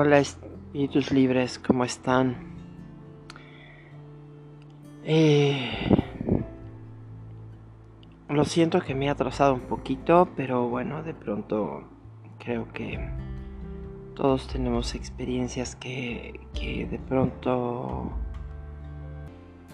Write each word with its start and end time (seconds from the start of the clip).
Hola 0.00 0.20
espíritus 0.20 1.10
libres, 1.10 1.58
¿cómo 1.58 1.82
están? 1.82 2.36
Eh, 5.02 5.72
lo 8.28 8.44
siento 8.44 8.80
que 8.80 8.94
me 8.94 9.06
he 9.06 9.08
atrasado 9.08 9.54
un 9.54 9.62
poquito, 9.62 10.28
pero 10.36 10.68
bueno, 10.68 11.02
de 11.02 11.14
pronto 11.14 11.82
creo 12.38 12.72
que 12.72 13.10
todos 14.14 14.46
tenemos 14.46 14.94
experiencias 14.94 15.74
que, 15.74 16.38
de 16.54 17.00
pronto 17.00 18.12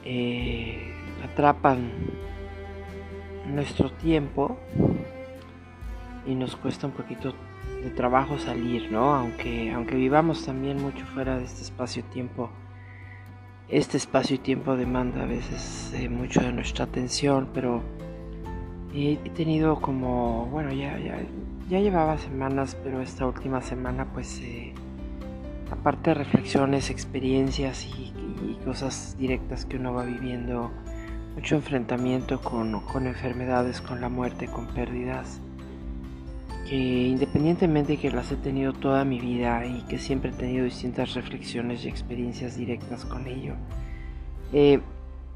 eh, 0.06 0.90
atrapan 1.22 1.92
nuestro 3.46 3.92
tiempo 3.92 4.56
y 6.26 6.34
nos 6.34 6.56
cuesta 6.56 6.86
un 6.86 6.94
poquito 6.94 7.34
de 7.82 7.90
trabajo 7.90 8.38
salir, 8.38 8.90
¿no? 8.90 9.14
Aunque, 9.14 9.72
aunque 9.72 9.94
vivamos 9.94 10.44
también 10.46 10.80
mucho 10.80 11.04
fuera 11.06 11.38
de 11.38 11.44
este 11.44 11.62
espacio-tiempo, 11.62 12.50
este 13.68 13.96
espacio 13.96 14.36
y 14.36 14.38
tiempo 14.38 14.76
demanda 14.76 15.22
a 15.22 15.26
veces 15.26 15.92
eh, 15.94 16.08
mucho 16.08 16.40
de 16.40 16.52
nuestra 16.52 16.84
atención, 16.84 17.48
pero 17.52 17.82
he, 18.94 19.16
tenido 19.34 19.80
como, 19.80 20.46
bueno, 20.46 20.72
ya, 20.72 20.98
ya, 20.98 21.80
llevaba 21.80 22.18
semanas, 22.18 22.76
pero 22.82 23.00
esta 23.00 23.26
última 23.26 23.60
semana 23.60 24.06
pues, 24.12 24.40
eh, 24.40 24.72
aparte 25.70 26.10
de 26.10 26.14
reflexiones, 26.14 26.90
experiencias 26.90 27.86
y, 27.86 28.12
cosas 28.64 29.16
directas 29.18 29.66
que 29.66 29.76
uno 29.76 29.92
va 29.92 30.04
viviendo, 30.04 30.70
mucho 31.34 31.56
enfrentamiento 31.56 32.40
con, 32.40 32.80
con 32.80 33.06
enfermedades, 33.06 33.82
con 33.82 34.00
la 34.00 34.08
muerte, 34.08 34.46
con 34.46 34.68
pérdidas 34.68 35.40
que 36.68 37.08
independientemente 37.08 37.98
que 37.98 38.10
las 38.10 38.32
he 38.32 38.36
tenido 38.36 38.72
toda 38.72 39.04
mi 39.04 39.20
vida 39.20 39.66
y 39.66 39.82
que 39.82 39.98
siempre 39.98 40.30
he 40.30 40.34
tenido 40.34 40.64
distintas 40.64 41.14
reflexiones 41.14 41.84
y 41.84 41.88
experiencias 41.88 42.56
directas 42.56 43.04
con 43.04 43.26
ello, 43.26 43.54
eh, 44.52 44.80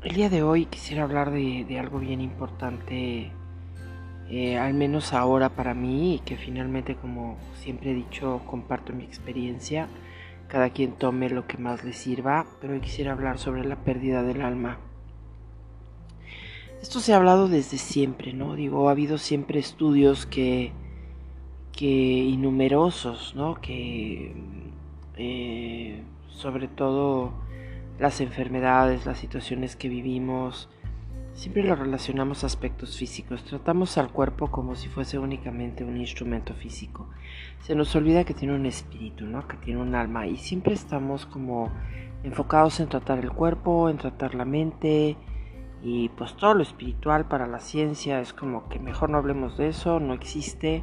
el 0.03 0.15
día 0.15 0.31
de 0.31 0.43
hoy 0.43 0.67
quisiera 0.67 1.03
hablar 1.03 1.31
de, 1.31 1.79
algo 1.79 1.99
bien 1.99 2.21
importante, 2.21 3.33
eh, 4.31 4.57
al 4.57 4.73
menos 4.75 5.13
ahora 5.13 5.49
para 5.51 5.75
mí, 5.75 6.15
y 6.15 6.19
que 6.21 6.37
finalmente, 6.37 6.95
como 6.95 7.37
siempre 7.55 7.91
he 7.91 7.95
dicho, 7.95 8.41
comparto 8.47 8.93
mi 8.93 9.05
experiencia, 9.05 9.89
cada 10.47 10.71
quien 10.71 10.93
tome 10.93 11.29
lo 11.29 11.47
que 11.47 11.59
más 11.59 11.85
le 11.85 11.93
sirva, 11.93 12.47
pero 12.61 12.73
hoy 12.73 12.81
quisiera 12.81 13.13
hablar 13.13 13.39
sobre 13.39 13.65
la 13.65 13.77
pérdida 13.77 14.23
del 14.23 14.41
alma. 14.41 14.79
Esto 16.81 17.01
se 17.01 17.13
ha 17.13 17.17
hablado 17.17 17.49
desde 17.49 17.77
siempre, 17.77 18.33
¿no? 18.33 18.55
Digo, 18.55 18.89
ha 18.89 18.93
habido 18.93 19.19
siempre 19.19 19.59
estudios 19.59 20.27
que 20.27 20.73
que 21.79 21.87
innumerosos, 21.87 23.37
¿no? 23.37 23.61
que 23.61 24.35
eh, 25.17 26.03
sobre 26.29 26.67
todo 26.67 27.31
las 28.01 28.21
enfermedades, 28.21 29.07
las 29.07 29.19
situaciones 29.19 29.77
que 29.77 29.89
vivimos, 29.89 30.69
siempre 31.35 31.63
lo 31.63 31.77
relacionamos 31.77 32.43
a 32.43 32.49
aspectos 32.49 32.97
físicos. 32.97 33.45
Tratamos 33.45 33.97
al 33.97 34.11
cuerpo 34.11 34.51
como 34.51 34.75
si 34.75 34.89
fuese 34.89 35.21
únicamente 35.21 35.85
un 35.85 35.97
instrumento 35.99 36.53
físico. 36.53 37.07
Se 37.61 37.77
nos 37.77 37.95
olvida 37.95 38.25
que 38.25 38.35
tiene 38.35 38.57
un 38.57 38.67
espíritu, 38.67 39.25
¿no? 39.27 39.47
que 39.47 39.57
tiene 39.59 39.81
un 39.81 39.95
alma 39.95 40.27
y 40.27 40.37
siempre 40.37 40.75
estamos 40.75 41.27
como 41.27 41.71
enfocados 42.25 42.81
en 42.81 42.89
tratar 42.89 43.21
el 43.21 43.31
cuerpo, 43.31 43.89
en 43.89 43.99
tratar 43.99 44.35
la 44.35 44.45
mente 44.45 45.17
y 45.85 46.09
pues 46.09 46.35
todo 46.35 46.55
lo 46.55 46.65
espiritual 46.65 47.29
para 47.29 47.47
la 47.47 47.61
ciencia 47.61 48.21
es 48.21 48.33
como 48.33 48.69
que 48.69 48.81
mejor 48.81 49.11
no 49.11 49.19
hablemos 49.19 49.57
de 49.57 49.69
eso, 49.69 50.01
no 50.01 50.13
existe 50.13 50.83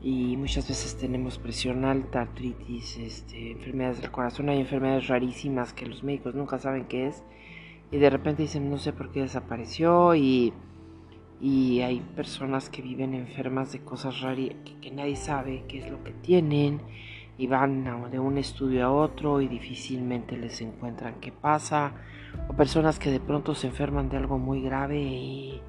y 0.00 0.36
muchas 0.36 0.68
veces 0.68 0.96
tenemos 0.96 1.38
presión 1.38 1.84
alta, 1.84 2.20
artritis, 2.20 2.98
este, 2.98 3.52
enfermedades 3.52 4.00
del 4.00 4.10
corazón. 4.10 4.48
Hay 4.48 4.60
enfermedades 4.60 5.08
rarísimas 5.08 5.72
que 5.72 5.86
los 5.86 6.04
médicos 6.04 6.34
nunca 6.34 6.58
saben 6.58 6.86
qué 6.86 7.08
es 7.08 7.24
y 7.90 7.98
de 7.98 8.10
repente 8.10 8.42
dicen 8.42 8.70
no 8.70 8.78
sé 8.78 8.92
por 8.92 9.10
qué 9.10 9.22
desapareció 9.22 10.14
y, 10.14 10.52
y 11.40 11.80
hay 11.80 12.00
personas 12.00 12.68
que 12.68 12.82
viven 12.82 13.14
enfermas 13.14 13.72
de 13.72 13.80
cosas 13.80 14.20
raras 14.20 14.54
que, 14.80 14.90
nadie 14.90 15.16
sabe 15.16 15.64
qué 15.68 15.78
es 15.78 15.90
lo 15.90 16.02
que 16.04 16.12
tienen 16.12 16.80
y 17.36 17.46
van 17.46 18.10
de 18.10 18.18
un 18.18 18.38
estudio 18.38 18.86
a 18.86 18.90
otro 18.90 19.40
y 19.40 19.48
difícilmente 19.48 20.36
les 20.36 20.60
encuentran 20.60 21.20
qué 21.20 21.30
pasa 21.32 21.92
o 22.48 22.54
personas 22.54 22.98
que 22.98 23.10
de 23.10 23.20
pronto 23.20 23.54
se 23.54 23.68
enferman 23.68 24.08
de 24.08 24.16
algo 24.16 24.38
muy 24.38 24.60
grave 24.60 25.00
y 25.00 25.62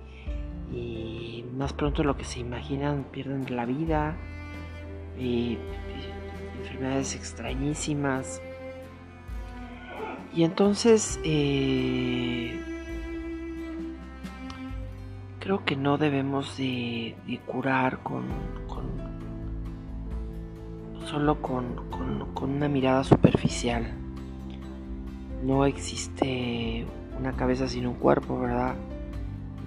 y 0.72 1.46
más 1.56 1.74
pronto 1.74 2.03
lo 2.03 2.16
que 2.18 2.24
se 2.24 2.40
imaginan 2.40 3.06
pierden 3.12 3.46
la 3.56 3.66
vida, 3.66 4.16
y, 5.19 5.57
enfermedades 6.59 7.16
extrañísimas. 7.16 8.41
Y 10.34 10.44
entonces 10.44 11.19
eh, 11.24 12.59
creo 15.40 15.66
que 15.66 15.75
no 15.75 15.97
debemos 15.97 16.57
de, 16.57 17.16
curar 17.46 18.00
con, 18.03 18.25
solo 21.06 21.41
con, 21.41 21.90
con 22.34 22.51
una 22.51 22.68
mirada 22.68 23.03
superficial. 23.03 23.91
No 25.44 25.66
existe 25.66 26.86
una 27.18 27.34
cabeza 27.34 27.68
sin 27.68 27.88
un 27.88 27.96
cuerpo, 27.96 28.40
¿verdad? 28.40 28.75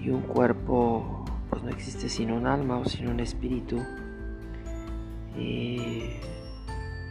Y 0.03 0.11
un 0.11 0.23
cuerpo 0.23 1.25
pues 1.49 1.63
no 1.63 1.71
existe 1.71 2.09
sin 2.09 2.33
un 2.33 2.47
alma 2.47 2.79
o 2.79 2.85
sin 2.85 3.09
un 3.09 3.21
espíritu. 3.21 3.81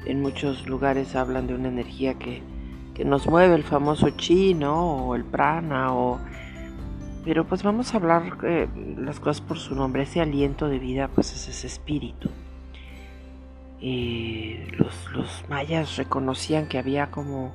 En 0.06 0.22
muchos 0.22 0.68
lugares 0.68 1.16
hablan 1.16 1.48
de 1.48 1.54
una 1.54 1.70
energía 1.70 2.16
que, 2.16 2.42
nos 3.06 3.28
mueve, 3.28 3.56
el 3.56 3.64
famoso 3.64 4.10
chi, 4.12 4.54
¿no? 4.54 5.08
O 5.08 5.16
el 5.16 5.24
prana, 5.24 5.94
o... 5.94 6.20
Pero 7.24 7.46
pues 7.46 7.64
vamos 7.64 7.94
a 7.94 7.98
hablar 7.98 8.38
eh, 8.44 8.68
las 8.98 9.20
cosas 9.20 9.42
por 9.42 9.58
su 9.58 9.76
nombre. 9.76 10.04
Ese 10.04 10.22
aliento 10.22 10.68
de 10.68 10.80
vida, 10.80 11.08
pues 11.08 11.34
es 11.34 11.48
ese 11.48 11.68
espíritu. 11.68 12.30
Los, 13.80 15.12
los 15.14 15.44
mayas 15.50 15.98
reconocían 15.98 16.68
que 16.68 16.78
había 16.78 17.10
como 17.10 17.54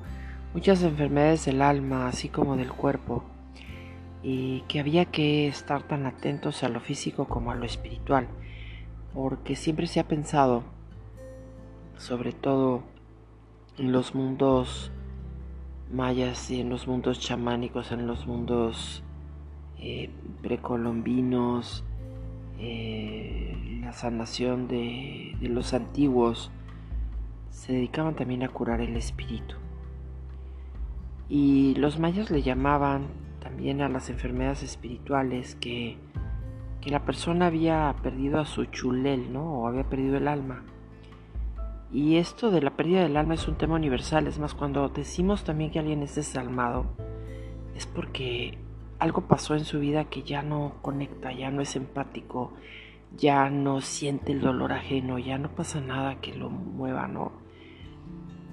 muchas 0.54 0.82
enfermedades 0.82 1.44
del 1.44 1.62
alma, 1.62 2.08
así 2.08 2.28
como 2.28 2.56
del 2.56 2.72
cuerpo 2.72 3.24
y 4.28 4.62
que 4.62 4.80
había 4.80 5.04
que 5.04 5.46
estar 5.46 5.84
tan 5.84 6.04
atentos 6.04 6.64
a 6.64 6.68
lo 6.68 6.80
físico 6.80 7.26
como 7.26 7.52
a 7.52 7.54
lo 7.54 7.64
espiritual, 7.64 8.26
porque 9.14 9.54
siempre 9.54 9.86
se 9.86 10.00
ha 10.00 10.08
pensado, 10.08 10.64
sobre 11.96 12.32
todo 12.32 12.82
en 13.78 13.92
los 13.92 14.16
mundos 14.16 14.90
mayas 15.92 16.50
y 16.50 16.60
en 16.60 16.70
los 16.70 16.88
mundos 16.88 17.20
chamánicos, 17.20 17.92
en 17.92 18.08
los 18.08 18.26
mundos 18.26 19.04
eh, 19.78 20.10
precolombinos, 20.42 21.84
eh, 22.58 23.80
la 23.80 23.92
sanación 23.92 24.66
de, 24.66 25.36
de 25.40 25.48
los 25.50 25.72
antiguos, 25.72 26.50
se 27.50 27.74
dedicaban 27.74 28.16
también 28.16 28.42
a 28.42 28.48
curar 28.48 28.80
el 28.80 28.96
espíritu. 28.96 29.54
Y 31.28 31.76
los 31.76 32.00
mayas 32.00 32.32
le 32.32 32.42
llamaban 32.42 33.06
también 33.46 33.80
a 33.80 33.88
las 33.88 34.10
enfermedades 34.10 34.64
espirituales 34.64 35.54
que, 35.54 35.96
que 36.80 36.90
la 36.90 37.04
persona 37.04 37.46
había 37.46 37.94
perdido 38.02 38.40
a 38.40 38.44
su 38.44 38.64
chulel, 38.64 39.32
¿no? 39.32 39.60
O 39.60 39.68
había 39.68 39.84
perdido 39.84 40.16
el 40.16 40.26
alma. 40.26 40.64
Y 41.92 42.16
esto 42.16 42.50
de 42.50 42.60
la 42.60 42.76
pérdida 42.76 43.02
del 43.02 43.16
alma 43.16 43.34
es 43.34 43.46
un 43.46 43.54
tema 43.54 43.76
universal, 43.76 44.26
es 44.26 44.40
más, 44.40 44.52
cuando 44.54 44.88
decimos 44.88 45.44
también 45.44 45.70
que 45.70 45.78
alguien 45.78 46.02
es 46.02 46.16
desalmado, 46.16 46.86
es 47.76 47.86
porque 47.86 48.58
algo 48.98 49.28
pasó 49.28 49.54
en 49.54 49.64
su 49.64 49.78
vida 49.78 50.06
que 50.06 50.24
ya 50.24 50.42
no 50.42 50.72
conecta, 50.82 51.32
ya 51.32 51.52
no 51.52 51.62
es 51.62 51.76
empático, 51.76 52.52
ya 53.16 53.48
no 53.48 53.80
siente 53.80 54.32
el 54.32 54.40
dolor 54.40 54.72
ajeno, 54.72 55.20
ya 55.20 55.38
no 55.38 55.50
pasa 55.54 55.80
nada 55.80 56.20
que 56.20 56.34
lo 56.34 56.50
mueva, 56.50 57.06
¿no? 57.06 57.30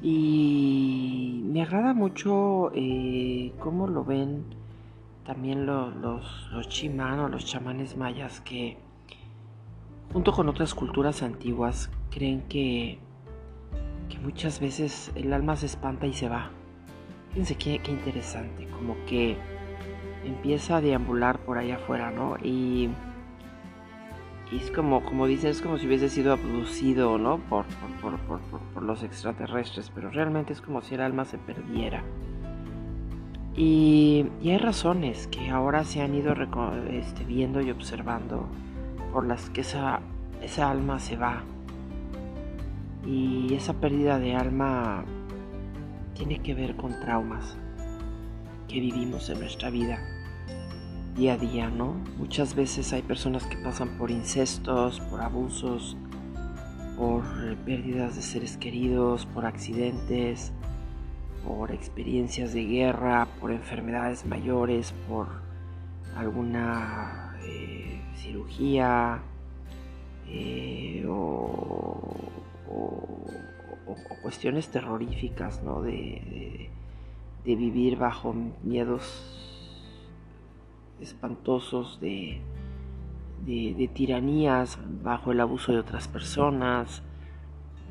Y 0.04 1.42
me 1.46 1.64
agrada 1.64 1.96
mucho 1.96 2.72
eh, 2.76 3.54
cómo 3.58 3.88
lo 3.88 4.06
ven 4.06 4.62
también 5.26 5.66
los, 5.66 5.96
los, 5.96 6.50
los 6.52 6.68
chimanos, 6.68 7.32
los 7.32 7.46
chamanes 7.46 7.96
mayas 7.98 8.42
que 8.42 8.78
junto 10.12 10.32
con 10.32 10.50
otras 10.50 10.74
culturas 10.74 11.24
antiguas 11.24 11.90
creen 12.12 12.42
que, 12.48 13.00
que 14.10 14.20
muchas 14.20 14.60
veces 14.60 15.12
el 15.16 15.34
alma 15.34 15.56
se 15.56 15.66
espanta 15.66 16.06
y 16.06 16.14
se 16.14 16.30
va. 16.30 16.52
Fíjense 17.30 17.56
qué, 17.56 17.80
qué 17.80 17.92
interesante, 17.92 18.68
como 18.68 18.96
que 19.08 19.38
empieza 20.24 20.78
a 20.78 20.82
deambular 20.82 21.40
por 21.40 21.58
allá 21.58 21.76
afuera, 21.76 22.12
¿no? 22.12 22.38
Y, 22.44 22.90
es 24.52 24.70
como, 24.70 25.04
como 25.04 25.26
dicen, 25.26 25.50
es 25.50 25.64
como 25.64 25.80
si 25.80 25.88
hubiese 25.88 26.10
sido 26.10 26.32
abducido, 26.32 27.18
¿no? 27.18 27.40
Por, 27.50 27.66
por, 28.02 28.20
por, 28.20 28.40
por, 28.40 28.84
los 28.84 29.02
extraterrestres, 29.02 29.92
pero 29.96 30.12
realmente 30.12 30.54
es 30.54 30.62
como 30.62 30.84
si 30.84 30.94
el 30.94 31.02
alma 31.02 31.26
se 31.26 31.40
perdiera. 31.40 32.04
Y, 33.56 34.26
hay 34.44 34.58
razones 34.58 35.28
que 35.28 35.50
ahora 35.50 35.84
se 35.84 36.02
han 36.02 36.16
ido 36.16 36.34
este, 36.90 37.24
viendo 37.24 37.62
y 37.62 37.72
observando 37.72 38.48
por 39.12 39.26
las 39.26 39.50
que 39.50 39.62
esa, 39.62 40.02
esa 40.42 40.72
alma 40.72 41.00
se 41.00 41.18
va. 41.18 41.44
Y 43.06 43.54
esa 43.54 43.74
pérdida 43.74 44.18
de 44.18 44.36
alma 44.36 45.04
tiene 46.14 46.40
que 46.40 46.54
ver 46.54 46.76
con 46.76 47.00
traumas 47.00 47.58
que 48.68 48.80
vivimos 48.80 49.30
en 49.30 49.40
nuestra 49.40 49.70
vida 49.70 50.00
día 51.16 51.34
a 51.34 51.38
día, 51.38 51.70
¿no? 51.70 51.96
Muchas 52.18 52.56
veces 52.56 52.92
hay 52.92 53.04
personas 53.04 53.46
que 53.46 53.58
pasan 53.58 53.98
por 53.98 54.10
incestos, 54.10 55.00
por 55.00 55.22
abusos, 55.22 55.96
por 56.98 57.24
pérdidas 57.66 58.16
de 58.16 58.22
seres 58.22 58.58
queridos, 58.58 59.26
por 59.28 59.46
accidentes, 59.46 60.52
por 61.46 61.72
experiencias 61.72 62.54
de 62.54 62.66
guerra, 62.66 63.28
por 63.40 63.52
enfermedades 63.52 64.26
mayores, 64.26 64.94
por 65.08 65.28
alguna 66.16 67.36
eh, 67.44 68.02
cirugía 68.16 69.22
eh, 70.28 71.06
o, 71.08 72.00
cuestiones 74.22 74.70
terroríficas, 74.70 75.62
¿no? 75.64 75.82
de, 75.82 76.70
vivir 77.44 77.98
bajo 77.98 78.34
miedos 78.64 79.04
espantosos, 81.02 82.00
de, 82.00 82.42
tiranías 83.94 84.80
bajo 85.04 85.34
el 85.34 85.42
abuso 85.42 85.74
de 85.74 85.80
otras 85.80 86.08
personas, 86.08 87.04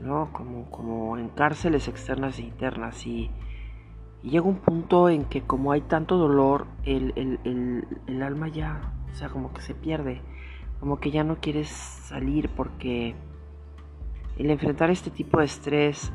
¿no? 0.03 0.33
Como, 0.33 0.71
como 0.71 1.17
en 1.17 1.29
cárceles 1.29 1.89
externas 1.89 2.39
e 2.39 2.43
internas. 2.43 3.07
Y, 3.07 3.31
llega 4.23 4.47
un 4.47 4.59
punto 4.59 5.09
en 5.09 5.25
que 5.25 5.43
como 5.43 5.73
hay 5.73 5.81
tanto 5.81 6.17
dolor, 6.17 6.67
el, 6.85 7.13
el, 7.17 7.87
el, 8.07 8.23
alma 8.23 8.49
ya, 8.49 8.93
o 9.11 9.15
sea, 9.15 9.29
como 9.29 9.53
que 9.53 9.61
se 9.63 9.75
pierde, 9.75 10.21
como 10.81 11.01
que 11.01 11.11
ya 11.11 11.25
no 11.25 11.37
quieres 11.41 11.69
salir 11.69 12.49
porque 12.51 13.15
el 14.39 14.51
enfrentar 14.51 14.91
este 14.91 15.11
tipo 15.11 15.39
de 15.39 15.45
estrés, 15.45 16.13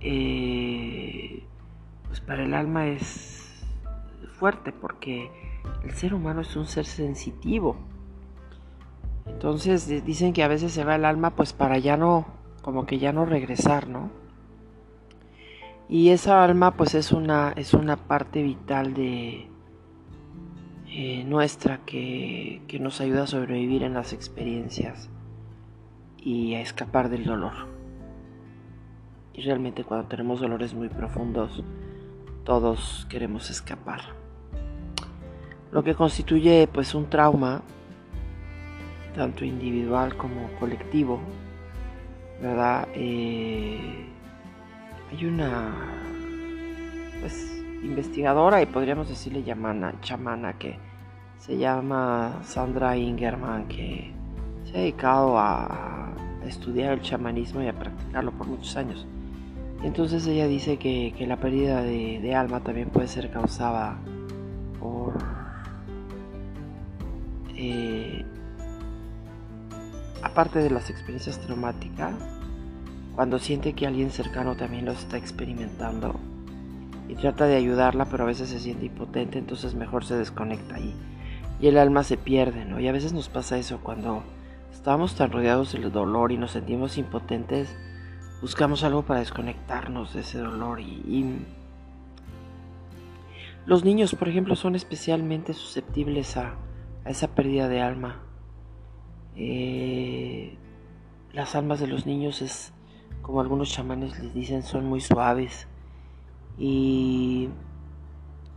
eh, 0.00 1.44
pues 2.06 2.20
para 2.20 2.44
el 2.44 2.54
alma 2.54 2.86
es 2.86 3.64
fuerte 4.34 4.72
porque 4.72 5.30
el 5.84 5.92
ser 5.92 6.14
humano 6.14 6.40
es 6.40 6.56
un 6.56 6.66
ser 6.66 6.86
sensitivo. 6.86 7.76
Entonces 9.26 9.86
dicen 10.04 10.32
que 10.32 10.42
a 10.42 10.48
veces 10.48 10.72
se 10.72 10.84
va 10.84 10.96
el 10.96 11.04
alma 11.04 11.30
pues 11.30 11.52
para 11.52 11.78
ya 11.78 11.96
no, 11.96 12.26
como 12.62 12.86
que 12.86 12.98
ya 12.98 13.12
no 13.12 13.24
regresar, 13.26 13.88
¿no? 13.88 14.10
Y 15.88 16.08
esa 16.08 16.42
alma 16.42 16.76
pues 16.76 16.94
es 16.94 17.12
una, 17.12 17.52
es 17.56 17.74
una 17.74 17.96
parte 17.96 18.42
vital 18.42 18.94
de 18.94 19.48
eh, 20.86 21.24
nuestra 21.24 21.84
que, 21.84 22.62
que 22.66 22.78
nos 22.78 23.00
ayuda 23.00 23.24
a 23.24 23.26
sobrevivir 23.26 23.82
en 23.82 23.94
las 23.94 24.12
experiencias 24.12 25.10
y 26.16 26.54
a 26.54 26.60
escapar 26.60 27.10
del 27.10 27.24
dolor. 27.24 27.52
Y 29.34 29.42
realmente 29.42 29.84
cuando 29.84 30.08
tenemos 30.08 30.40
dolores 30.40 30.72
muy 30.72 30.88
profundos, 30.88 31.62
todos 32.44 33.06
queremos 33.10 33.50
escapar 33.50 34.22
lo 35.72 35.82
que 35.82 35.94
constituye 35.94 36.68
pues 36.70 36.94
un 36.94 37.08
trauma 37.08 37.62
tanto 39.16 39.44
individual 39.44 40.16
como 40.16 40.48
colectivo 40.60 41.18
verdad 42.42 42.88
eh, 42.94 44.06
hay 45.10 45.24
una 45.24 45.74
pues 47.20 47.62
investigadora 47.82 48.60
y 48.60 48.66
podríamos 48.66 49.08
decirle 49.08 49.42
llamana 49.42 49.94
chamana 50.00 50.54
que 50.54 50.76
se 51.38 51.56
llama 51.56 52.40
Sandra 52.42 52.96
Ingerman 52.96 53.66
que 53.68 54.12
se 54.64 54.76
ha 54.76 54.80
dedicado 54.80 55.38
a, 55.38 56.08
estudiar 56.46 56.94
el 56.94 57.02
chamanismo 57.02 57.62
y 57.62 57.68
a 57.68 57.72
practicarlo 57.72 58.32
por 58.32 58.48
muchos 58.48 58.76
años. 58.76 59.06
Entonces 59.84 60.26
ella 60.26 60.48
dice 60.48 60.76
que, 60.76 61.14
la 61.26 61.36
pérdida 61.36 61.82
de 61.82 62.34
alma 62.34 62.58
también 62.60 62.90
puede 62.90 63.06
ser 63.06 63.30
causada 63.30 63.96
por 64.80 65.14
eh, 67.64 68.24
aparte 70.22 70.58
de 70.58 70.70
las 70.70 70.90
experiencias 70.90 71.38
traumáticas, 71.38 72.14
cuando 73.22 73.38
siente 73.38 73.74
que 73.74 73.86
alguien 73.86 74.10
cercano 74.10 74.56
también 74.56 74.84
lo 74.84 74.90
está 74.90 75.16
experimentando 75.16 76.18
y 77.08 77.14
trata 77.14 77.46
de 77.46 77.54
ayudarla, 77.54 78.06
pero 78.06 78.24
a 78.24 78.26
veces 78.26 78.48
se 78.48 78.58
siente 78.58 78.86
impotente, 78.86 79.38
entonces 79.38 79.76
mejor 79.76 80.04
se 80.04 80.16
desconecta 80.16 80.80
y, 80.80 80.92
y 81.60 81.68
el 81.68 81.78
alma 81.78 82.02
se 82.02 82.16
pierde, 82.16 82.64
¿no? 82.64 82.80
Y 82.80 82.88
a 82.88 82.92
veces 82.92 83.12
nos 83.12 83.28
pasa 83.28 83.58
eso 83.58 83.78
cuando 83.80 84.24
estamos 84.72 85.14
tan 85.14 85.30
rodeados 85.30 85.72
del 85.72 85.92
dolor 85.92 86.32
y 86.32 86.36
nos 86.36 86.50
sentimos 86.50 86.98
impotentes, 86.98 87.72
buscamos 88.40 88.82
algo 88.82 89.02
para 89.02 89.20
desconectarnos 89.20 90.14
de 90.14 90.22
ese 90.22 90.38
dolor 90.38 90.80
y, 90.80 91.44
los 93.66 93.84
niños, 93.84 94.16
por 94.16 94.28
ejemplo, 94.28 94.56
son 94.56 94.74
especialmente 94.74 95.54
susceptibles 95.54 96.36
a 96.36 96.56
a 97.04 97.10
esa 97.10 97.28
pérdida 97.28 97.68
de 97.68 97.80
alma. 97.80 98.20
Eh, 99.36 100.56
las 101.32 101.54
almas 101.54 101.80
de 101.80 101.86
los 101.86 102.04
niños 102.04 102.42
es, 102.42 102.72
como 103.22 103.40
algunos 103.40 103.70
chamanes 103.70 104.18
les 104.18 104.34
dicen, 104.34 104.62
son 104.62 104.86
muy 104.86 105.00
suaves. 105.00 105.68
Y 106.58 107.48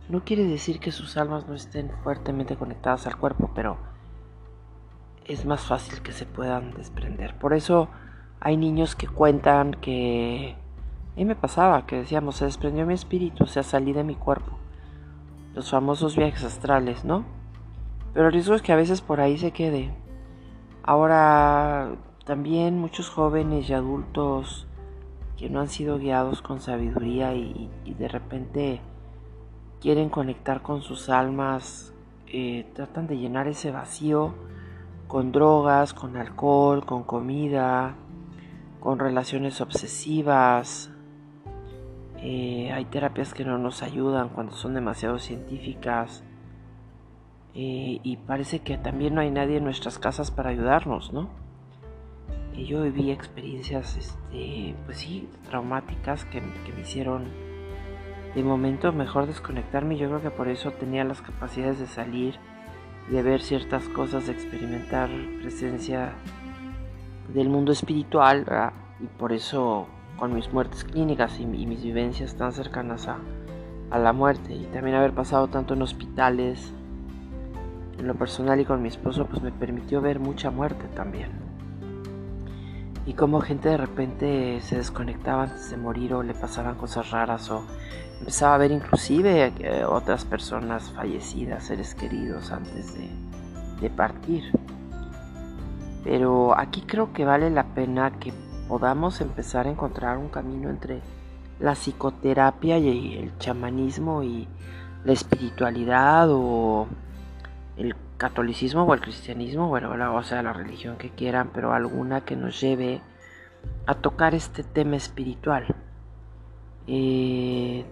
no 0.08 0.24
quiere 0.24 0.44
decir 0.44 0.80
que 0.80 0.92
sus 0.92 1.16
almas 1.16 1.48
no 1.48 1.54
estén 1.54 1.90
fuertemente 2.02 2.56
conectadas 2.56 3.06
al 3.06 3.16
cuerpo, 3.16 3.50
pero 3.54 3.78
es 5.24 5.44
más 5.44 5.62
fácil 5.62 6.02
que 6.02 6.12
se 6.12 6.26
puedan 6.26 6.72
desprender. 6.74 7.36
Por 7.38 7.54
eso 7.54 7.88
hay 8.40 8.56
niños 8.56 8.94
que 8.94 9.08
cuentan 9.08 9.72
que... 9.72 10.56
A 11.14 11.18
mí 11.18 11.24
me 11.24 11.34
pasaba, 11.34 11.86
que 11.86 11.96
decíamos, 11.96 12.36
se 12.36 12.44
desprendió 12.44 12.86
mi 12.86 12.92
espíritu, 12.92 13.44
o 13.44 13.46
sea, 13.46 13.62
salí 13.62 13.92
de 13.94 14.04
mi 14.04 14.16
cuerpo. 14.16 14.58
Los 15.54 15.70
famosos 15.70 16.14
viajes 16.14 16.44
astrales, 16.44 17.04
¿no? 17.04 17.24
Pero 18.12 18.26
el 18.26 18.32
riesgo 18.34 18.54
es 18.54 18.60
que 18.60 18.72
a 18.72 18.76
veces 18.76 19.00
por 19.00 19.20
ahí 19.20 19.38
se 19.38 19.50
quede. 19.50 19.94
Ahora 20.82 21.96
también 22.26 22.80
muchos 22.80 23.08
jóvenes 23.08 23.70
y 23.70 23.72
adultos 23.72 24.66
que 25.38 25.48
no 25.48 25.60
han 25.60 25.68
sido 25.68 25.96
guiados 25.98 26.42
con 26.42 26.60
sabiduría 26.60 27.34
y, 27.34 27.70
de 27.86 28.08
repente 28.08 28.80
quieren 29.80 30.10
conectar 30.10 30.60
con 30.60 30.82
sus 30.82 31.08
almas, 31.08 31.94
eh, 32.26 32.66
tratan 32.74 33.06
de 33.06 33.16
llenar 33.16 33.46
ese 33.46 33.70
vacío 33.70 34.34
con 35.06 35.30
drogas, 35.30 35.94
con 35.94 36.16
alcohol, 36.16 36.84
con 36.84 37.04
comida, 37.04 37.94
con 38.80 38.98
relaciones 38.98 39.60
obsesivas. 39.60 40.90
Eh, 42.18 42.72
hay 42.72 42.86
terapias 42.86 43.34
que 43.34 43.44
no 43.44 43.56
nos 43.56 43.84
ayudan 43.84 44.30
cuando 44.30 44.52
son 44.52 44.74
demasiado 44.74 45.20
científicas. 45.20 46.24
Eh, 47.54 48.00
y 48.02 48.16
parece 48.16 48.60
que 48.60 48.78
también 48.78 49.14
no 49.14 49.20
hay 49.20 49.30
nadie 49.30 49.58
en 49.58 49.64
nuestras 49.64 50.00
casas 50.00 50.32
para 50.32 50.50
ayudarnos, 50.50 51.12
¿no? 51.12 51.45
Y 52.56 52.64
yo 52.64 52.82
viví 52.82 53.10
experiencias, 53.10 53.96
este, 53.98 54.74
pues 54.86 54.96
sí, 54.98 55.28
traumáticas 55.48 56.24
que, 56.24 56.40
me 56.40 56.80
hicieron 56.80 57.24
de 58.34 58.42
momento 58.42 58.92
mejor 58.92 59.26
desconectarme. 59.26 59.98
Yo 59.98 60.08
creo 60.08 60.22
que 60.22 60.30
por 60.30 60.48
eso 60.48 60.70
tenía 60.70 61.04
las 61.04 61.20
capacidades 61.20 61.78
de 61.78 61.86
salir, 61.86 62.36
de 63.10 63.22
ver 63.22 63.42
ciertas 63.42 63.88
cosas, 63.90 64.26
de 64.26 64.32
experimentar 64.32 65.10
presencia 65.40 66.12
del 67.34 67.50
mundo 67.50 67.72
espiritual, 67.72 68.46
y 69.00 69.06
por 69.18 69.32
eso 69.32 69.86
con 70.16 70.34
mis 70.34 70.50
muertes 70.50 70.84
clínicas 70.84 71.38
y, 71.38 71.44
mis 71.44 71.82
vivencias 71.82 72.36
tan 72.36 72.52
cercanas 72.52 73.06
a, 73.06 73.18
a 73.90 73.98
la 73.98 74.14
muerte, 74.14 74.54
y 74.54 74.64
también 74.72 74.96
haber 74.96 75.12
pasado 75.12 75.48
tanto 75.48 75.74
en 75.74 75.82
hospitales, 75.82 76.72
en 77.98 78.06
lo 78.06 78.14
personal 78.14 78.60
y 78.60 78.64
con 78.64 78.80
mi 78.80 78.88
esposo 78.88 79.26
pues 79.26 79.42
me 79.42 79.52
permitió 79.52 80.00
ver 80.00 80.20
mucha 80.20 80.50
muerte 80.50 80.86
también. 80.94 81.45
Y 83.06 83.14
como 83.14 83.40
gente 83.40 83.68
de 83.68 83.76
repente 83.76 84.60
se 84.62 84.76
desconectaba 84.76 85.44
antes 85.44 85.70
de 85.70 85.76
morir 85.76 86.12
o 86.12 86.24
le 86.24 86.34
pasaban 86.34 86.74
cosas 86.74 87.12
raras 87.12 87.48
o 87.50 87.62
empezaba 88.18 88.56
a 88.56 88.58
ver 88.58 88.72
inclusive 88.72 89.52
eh, 89.60 89.84
otras 89.84 90.24
personas 90.24 90.90
fallecidas, 90.90 91.64
seres 91.64 91.94
queridos 91.94 92.50
antes 92.50 92.94
de, 92.94 93.08
de 93.80 93.90
partir. 93.90 94.42
Pero 96.02 96.58
aquí 96.58 96.82
creo 96.82 97.12
que 97.12 97.24
vale 97.24 97.48
la 97.50 97.64
pena 97.64 98.10
que 98.18 98.32
podamos 98.68 99.20
empezar 99.20 99.66
a 99.66 99.70
encontrar 99.70 100.18
un 100.18 100.28
camino 100.28 100.68
entre 100.68 101.00
la 101.60 101.74
psicoterapia 101.74 102.78
y 102.78 103.18
el 103.18 103.38
chamanismo 103.38 104.24
y 104.24 104.48
la 105.04 105.12
espiritualidad 105.12 106.28
o 106.30 106.88
el 107.76 107.94
catolicismo 108.16 108.84
o 108.84 108.94
el 108.94 109.00
cristianismo, 109.00 109.68
bueno, 109.68 110.14
o 110.14 110.22
sea, 110.22 110.42
la 110.42 110.52
religión 110.52 110.96
que 110.96 111.10
quieran, 111.10 111.50
pero 111.52 111.72
alguna 111.72 112.24
que 112.24 112.36
nos 112.36 112.60
lleve 112.60 113.00
a 113.86 113.94
tocar 113.94 114.34
este 114.34 114.62
tema 114.62 114.96
espiritual. 114.96 115.74
Eh, 116.86 117.84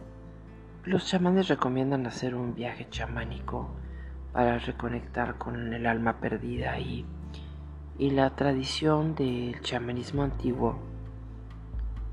los 0.84 1.06
chamanes 1.06 1.48
recomiendan 1.48 2.06
hacer 2.06 2.34
un 2.34 2.54
viaje 2.54 2.86
chamánico 2.90 3.70
para 4.32 4.58
reconectar 4.58 5.38
con 5.38 5.72
el 5.72 5.86
alma 5.86 6.20
perdida 6.20 6.78
y, 6.78 7.06
y 7.98 8.10
la 8.10 8.30
tradición 8.30 9.14
del 9.14 9.60
chamanismo 9.60 10.22
antiguo 10.22 10.78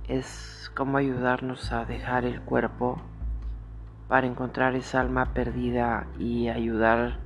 es 0.08 0.72
como 0.76 0.98
ayudarnos 0.98 1.72
a 1.72 1.86
dejar 1.86 2.26
el 2.26 2.42
cuerpo 2.42 3.02
para 4.08 4.28
encontrar 4.28 4.76
esa 4.76 5.00
alma 5.00 5.34
perdida 5.34 6.06
y 6.20 6.50
ayudar, 6.50 7.20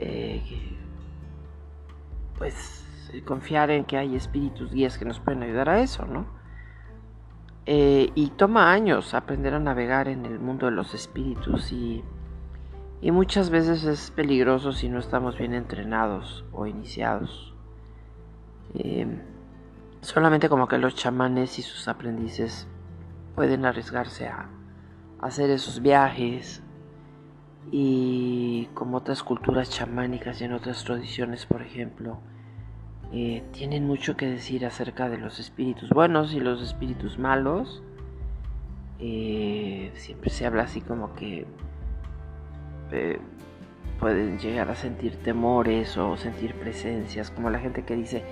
eh, 0.00 0.42
pues 2.38 2.86
confiar 3.24 3.70
en 3.70 3.84
que 3.84 3.98
hay 3.98 4.16
espíritus 4.16 4.72
guías 4.72 4.98
que 4.98 5.04
nos 5.04 5.20
pueden 5.20 5.42
ayudar 5.42 5.68
a 5.68 5.80
eso, 5.80 6.06
¿no? 6.06 6.26
Eh, 7.66 8.10
y 8.14 8.30
toma 8.30 8.72
años 8.72 9.14
aprender 9.14 9.54
a 9.54 9.60
navegar 9.60 10.08
en 10.08 10.24
el 10.24 10.40
mundo 10.40 10.66
de 10.66 10.72
los 10.72 10.94
espíritus 10.94 11.70
y, 11.72 12.02
y 13.02 13.10
muchas 13.10 13.50
veces 13.50 13.84
es 13.84 14.10
peligroso 14.10 14.72
si 14.72 14.88
no 14.88 14.98
estamos 14.98 15.36
bien 15.36 15.54
entrenados 15.54 16.44
o 16.52 16.66
iniciados. 16.66 17.54
Eh, 18.74 19.20
solamente 20.00 20.48
como 20.48 20.66
que 20.66 20.78
los 20.78 20.94
chamanes 20.94 21.58
y 21.58 21.62
sus 21.62 21.86
aprendices 21.88 22.66
pueden 23.34 23.66
arriesgarse 23.66 24.28
a, 24.28 24.48
hacer 25.20 25.50
esos 25.50 25.82
viajes 25.82 26.62
y 27.72 28.68
como 28.74 28.96
otras 28.96 29.22
culturas 29.22 29.70
chamánicas 29.70 30.40
y 30.40 30.44
en 30.44 30.52
otras 30.52 30.84
tradiciones, 30.84 31.46
por 31.46 31.62
ejemplo, 31.62 32.18
eh, 33.12 33.44
tienen 33.52 33.86
mucho 33.86 34.16
que 34.16 34.26
decir 34.26 34.66
acerca 34.66 35.08
de 35.08 35.18
los 35.18 35.38
espíritus 35.38 35.90
buenos 35.90 36.32
y 36.32 36.40
los 36.40 36.62
espíritus 36.62 37.18
malos. 37.18 37.82
Eh, 38.98 39.92
siempre 39.94 40.30
se 40.30 40.46
habla 40.46 40.64
así 40.64 40.80
como 40.80 41.14
que 41.14 41.46
eh, 42.92 43.18
pueden 44.00 44.38
llegar 44.38 44.70
a 44.70 44.74
sentir 44.74 45.16
temores 45.16 45.96
o 45.96 46.16
sentir 46.16 46.54
presencias, 46.54 47.30
como 47.30 47.50
la 47.50 47.60
gente 47.60 47.84
que 47.84 47.94
dice, 47.94 48.24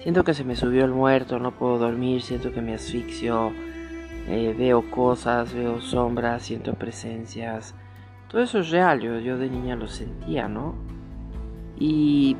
siento 0.00 0.24
que 0.24 0.32
se 0.32 0.44
me 0.44 0.56
subió 0.56 0.84
el 0.84 0.92
muerto, 0.92 1.38
no 1.38 1.52
puedo 1.52 1.78
dormir, 1.78 2.22
siento 2.22 2.52
que 2.52 2.62
me 2.62 2.74
asfixio 2.74 3.52
veo 4.26 4.90
cosas, 4.90 5.54
veo 5.54 5.80
sombras, 5.80 6.42
siento 6.42 6.74
presencias. 6.74 7.74
Todo 8.28 8.42
eso 8.42 8.58
es 8.58 8.70
real, 8.70 9.00
yo, 9.00 9.18
yo 9.20 9.38
de 9.38 9.48
niña 9.48 9.76
lo 9.76 9.86
sentía, 9.86 10.48
¿no? 10.48 10.74
Y 11.78 12.36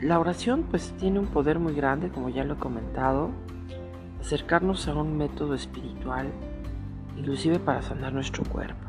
la 0.00 0.18
oración 0.18 0.64
pues 0.70 0.94
tiene 0.98 1.18
un 1.18 1.26
poder 1.26 1.58
muy 1.58 1.74
grande, 1.74 2.10
como 2.10 2.28
ya 2.28 2.44
lo 2.44 2.54
he 2.54 2.58
comentado, 2.58 3.30
acercarnos 4.20 4.86
a 4.86 4.94
un 4.94 5.16
método 5.16 5.54
espiritual, 5.54 6.28
inclusive 7.16 7.58
para 7.58 7.82
sanar 7.82 8.12
nuestro 8.12 8.44
cuerpo. 8.44 8.86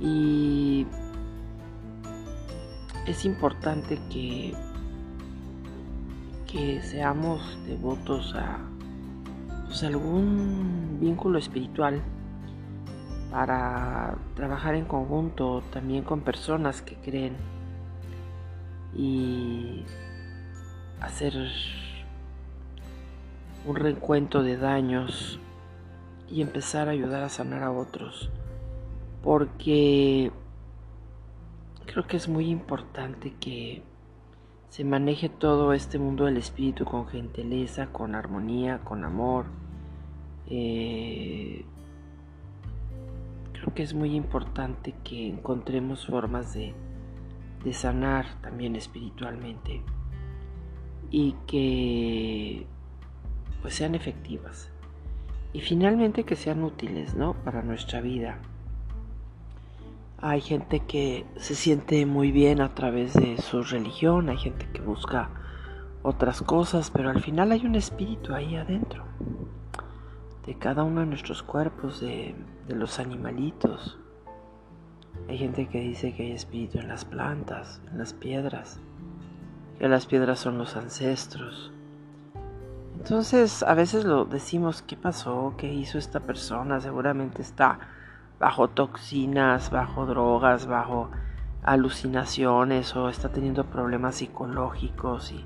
Y 0.00 0.86
es 3.06 3.24
importante 3.24 4.00
que, 4.10 4.54
que 6.46 6.82
seamos 6.82 7.58
devotos 7.66 8.34
a, 8.34 8.58
pues, 9.66 9.82
algún 9.84 10.98
vínculo 11.00 11.38
espiritual 11.38 12.02
para 13.32 14.18
trabajar 14.36 14.74
en 14.74 14.84
conjunto 14.84 15.62
también 15.72 16.04
con 16.04 16.20
personas 16.20 16.82
que 16.82 16.96
creen 16.96 17.34
y 18.94 19.84
hacer 21.00 21.34
un 23.66 23.76
reencuentro 23.76 24.42
de 24.42 24.58
daños 24.58 25.40
y 26.28 26.42
empezar 26.42 26.88
a 26.88 26.92
ayudar 26.92 27.22
a 27.22 27.30
sanar 27.30 27.62
a 27.62 27.70
otros 27.70 28.30
porque 29.22 30.30
creo 31.86 32.06
que 32.06 32.18
es 32.18 32.28
muy 32.28 32.50
importante 32.50 33.32
que 33.40 33.82
se 34.68 34.84
maneje 34.84 35.28
todo 35.28 35.72
este 35.72 35.98
mundo 35.98 36.24
del 36.24 36.38
espíritu 36.38 36.84
con 36.84 37.06
gentileza, 37.06 37.88
con 37.88 38.14
armonía, 38.14 38.78
con 38.78 39.04
amor. 39.04 39.44
Eh, 40.48 41.66
creo 43.62 43.74
que 43.74 43.84
es 43.84 43.94
muy 43.94 44.16
importante 44.16 44.92
que 45.04 45.28
encontremos 45.28 46.06
formas 46.06 46.52
de, 46.52 46.74
sanar 47.72 48.26
también 48.40 48.74
espiritualmente 48.74 49.82
y 51.12 51.36
que 51.46 52.66
pues 53.60 53.74
sean 53.74 53.94
efectivas. 53.94 54.68
Y 55.52 55.60
finalmente 55.60 56.24
que 56.24 56.34
sean 56.34 56.64
útiles 56.64 57.14
¿no? 57.14 57.34
para 57.44 57.62
nuestra 57.62 58.00
vida. 58.00 58.40
Hay 60.18 60.40
gente 60.40 60.80
que 60.80 61.24
se 61.36 61.54
siente 61.54 62.04
muy 62.04 62.32
bien 62.32 62.60
a 62.60 62.74
través 62.74 63.14
de 63.14 63.36
su 63.36 63.62
religión, 63.62 64.28
hay 64.28 64.38
gente 64.38 64.66
que 64.72 64.80
busca 64.80 65.30
otras 66.02 66.42
cosas, 66.42 66.90
pero 66.90 67.10
al 67.10 67.22
final 67.22 67.52
hay 67.52 67.64
un 67.64 67.76
espíritu 67.76 68.34
ahí 68.34 68.56
adentro, 68.56 69.04
de 70.46 70.54
cada 70.56 70.82
uno 70.82 71.00
de 71.00 71.06
nuestros 71.06 71.42
cuerpos, 71.42 72.00
de, 72.00 72.34
los 72.68 72.98
animalitos. 72.98 73.98
Hay 75.28 75.38
gente 75.38 75.68
que 75.68 75.80
dice 75.80 76.14
que 76.14 76.24
hay 76.24 76.32
espíritu 76.32 76.78
en 76.78 76.88
las 76.88 77.04
plantas, 77.04 77.80
en 77.90 77.98
las 77.98 78.12
piedras, 78.12 78.80
que 79.78 79.88
las 79.88 80.06
piedras 80.06 80.38
son 80.38 80.58
los 80.58 80.76
ancestros. 80.76 81.72
Entonces 82.96 83.62
a 83.62 83.74
veces 83.74 84.04
lo 84.04 84.24
decimos, 84.24 84.82
¿qué 84.82 84.96
pasó? 84.96 85.54
¿Qué 85.56 85.72
hizo 85.72 85.98
esta 85.98 86.20
persona? 86.20 86.80
Seguramente 86.80 87.42
está 87.42 87.78
bajo 88.38 88.68
toxinas, 88.68 89.70
bajo 89.70 90.06
drogas, 90.06 90.66
bajo 90.66 91.10
alucinaciones 91.62 92.96
o 92.96 93.08
está 93.08 93.28
teniendo 93.28 93.64
problemas 93.64 94.16
psicológicos 94.16 95.32
y 95.32 95.44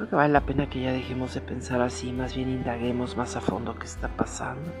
creo 0.00 0.08
que 0.08 0.16
vale 0.16 0.32
la 0.32 0.40
pena 0.40 0.70
que 0.70 0.80
ya 0.80 0.92
dejemos 0.92 1.34
de 1.34 1.42
pensar 1.42 1.82
así, 1.82 2.10
más 2.10 2.34
bien 2.34 2.48
indaguemos 2.48 3.18
más 3.18 3.36
a 3.36 3.42
fondo 3.42 3.78
qué 3.78 3.84
está 3.84 4.08
pasando 4.08 4.72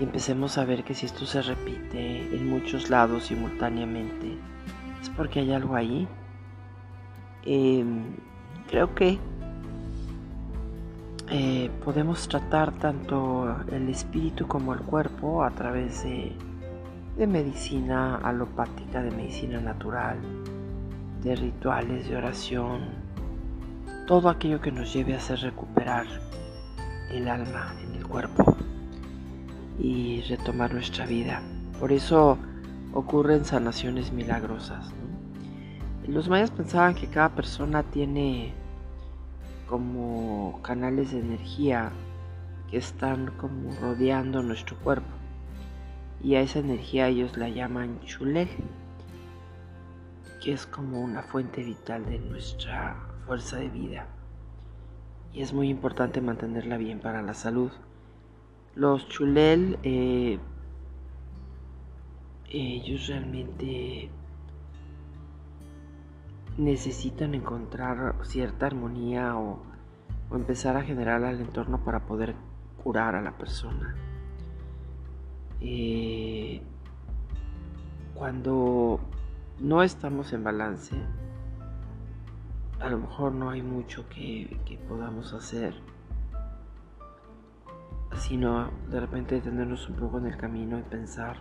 y 0.00 0.02
empecemos 0.02 0.58
a 0.58 0.64
ver 0.64 0.82
que 0.82 0.94
si 0.94 1.06
esto 1.06 1.26
se 1.26 1.40
repite 1.42 2.34
en 2.34 2.50
muchos 2.50 2.90
lados 2.90 3.26
simultáneamente 3.26 4.36
es 5.00 5.10
porque 5.10 5.38
hay 5.38 5.52
algo 5.52 5.76
ahí. 5.76 6.08
Em, 7.44 8.16
creo 8.68 8.96
que 8.96 9.16
eh, 11.30 11.70
podemos 11.84 12.26
tratar 12.26 12.72
tanto 12.72 13.54
el 13.70 13.88
espíritu 13.88 14.48
como 14.48 14.74
el 14.74 14.80
cuerpo 14.80 15.44
a 15.44 15.50
través 15.50 16.02
de, 16.02 16.32
medicina 17.28 18.16
alopática, 18.16 19.04
de 19.04 19.12
medicina 19.12 19.60
natural, 19.60 20.18
de 21.22 21.36
rituales, 21.36 22.08
de 22.08 22.16
oración, 22.16 23.03
todo 24.06 24.28
aquello 24.28 24.60
que 24.60 24.70
nos 24.70 24.92
lleve 24.92 25.14
a 25.14 25.16
hacer 25.16 25.40
recuperar 25.40 26.06
el 27.10 27.26
alma 27.26 27.74
en 27.82 27.94
el 27.94 28.06
cuerpo 28.06 28.56
y 29.78 30.20
retomar 30.22 30.74
nuestra 30.74 31.06
vida. 31.06 31.40
Por 31.80 31.90
eso 31.90 32.38
ocurren 32.92 33.44
sanaciones 33.46 34.12
milagrosas. 34.12 34.92
Los 36.06 36.28
mayas 36.28 36.50
pensaban 36.50 36.94
que 36.94 37.06
cada 37.06 37.30
persona 37.30 37.82
tiene 37.82 38.52
como 39.66 40.60
canales 40.62 41.12
de 41.12 41.20
energía 41.20 41.90
que 42.70 42.76
están 42.76 43.30
como 43.38 43.74
rodeando 43.80 44.42
nuestro 44.42 44.76
cuerpo. 44.80 45.08
Y 46.22 46.34
a 46.34 46.40
esa 46.40 46.58
energía 46.58 47.08
ellos 47.08 47.38
la 47.38 47.48
llaman 47.48 48.00
chulel, 48.02 48.48
que 50.42 50.52
es 50.52 50.66
como 50.66 51.00
una 51.00 51.22
fuente 51.22 51.62
vital 51.62 52.04
de 52.04 52.18
nuestra 52.18 53.13
fuerza 53.26 53.56
de 53.56 53.68
vida. 53.68 54.06
Y 55.32 55.42
es 55.42 55.52
muy 55.52 55.68
importante 55.68 56.20
mantenerla 56.20 56.76
bien 56.76 57.00
para 57.00 57.22
la 57.22 57.34
salud. 57.34 57.70
Los 58.74 59.08
chulel, 59.08 59.78
eh, 59.82 60.38
ellos 62.48 63.08
realmente 63.08 64.10
necesitan 66.56 67.34
encontrar 67.34 68.14
cierta 68.22 68.66
armonía 68.66 69.36
o, 69.36 69.62
empezar 70.32 70.76
a 70.76 70.82
generar 70.82 71.22
al 71.22 71.40
entorno 71.40 71.84
para 71.84 72.06
poder 72.06 72.34
curar 72.82 73.14
a 73.14 73.22
la 73.22 73.38
persona. 73.38 73.94
Eh, 75.60 76.60
cuando 78.14 78.98
no 79.60 79.82
estamos 79.84 80.32
en 80.32 80.42
balance, 80.42 80.96
a 82.84 82.90
lo 82.90 82.98
mejor 82.98 83.32
no 83.32 83.48
hay 83.48 83.62
mucho 83.62 84.06
que, 84.10 84.60
que 84.66 84.76
podamos 84.76 85.32
hacer, 85.32 85.74
sino 88.18 88.70
de 88.90 89.00
repente 89.00 89.36
detenernos 89.36 89.88
un 89.88 89.96
poco 89.96 90.18
en 90.18 90.26
el 90.26 90.36
camino 90.36 90.78
y 90.78 90.82
pensar 90.82 91.38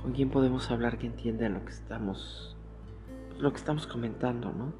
con 0.00 0.12
quién 0.12 0.30
podemos 0.30 0.70
hablar 0.70 0.98
que 0.98 1.08
entienda 1.08 1.48
lo 1.48 1.64
que 1.64 1.72
estamos 1.72 2.56
lo 3.40 3.50
que 3.50 3.56
estamos 3.56 3.88
comentando, 3.88 4.52
¿no? 4.52 4.72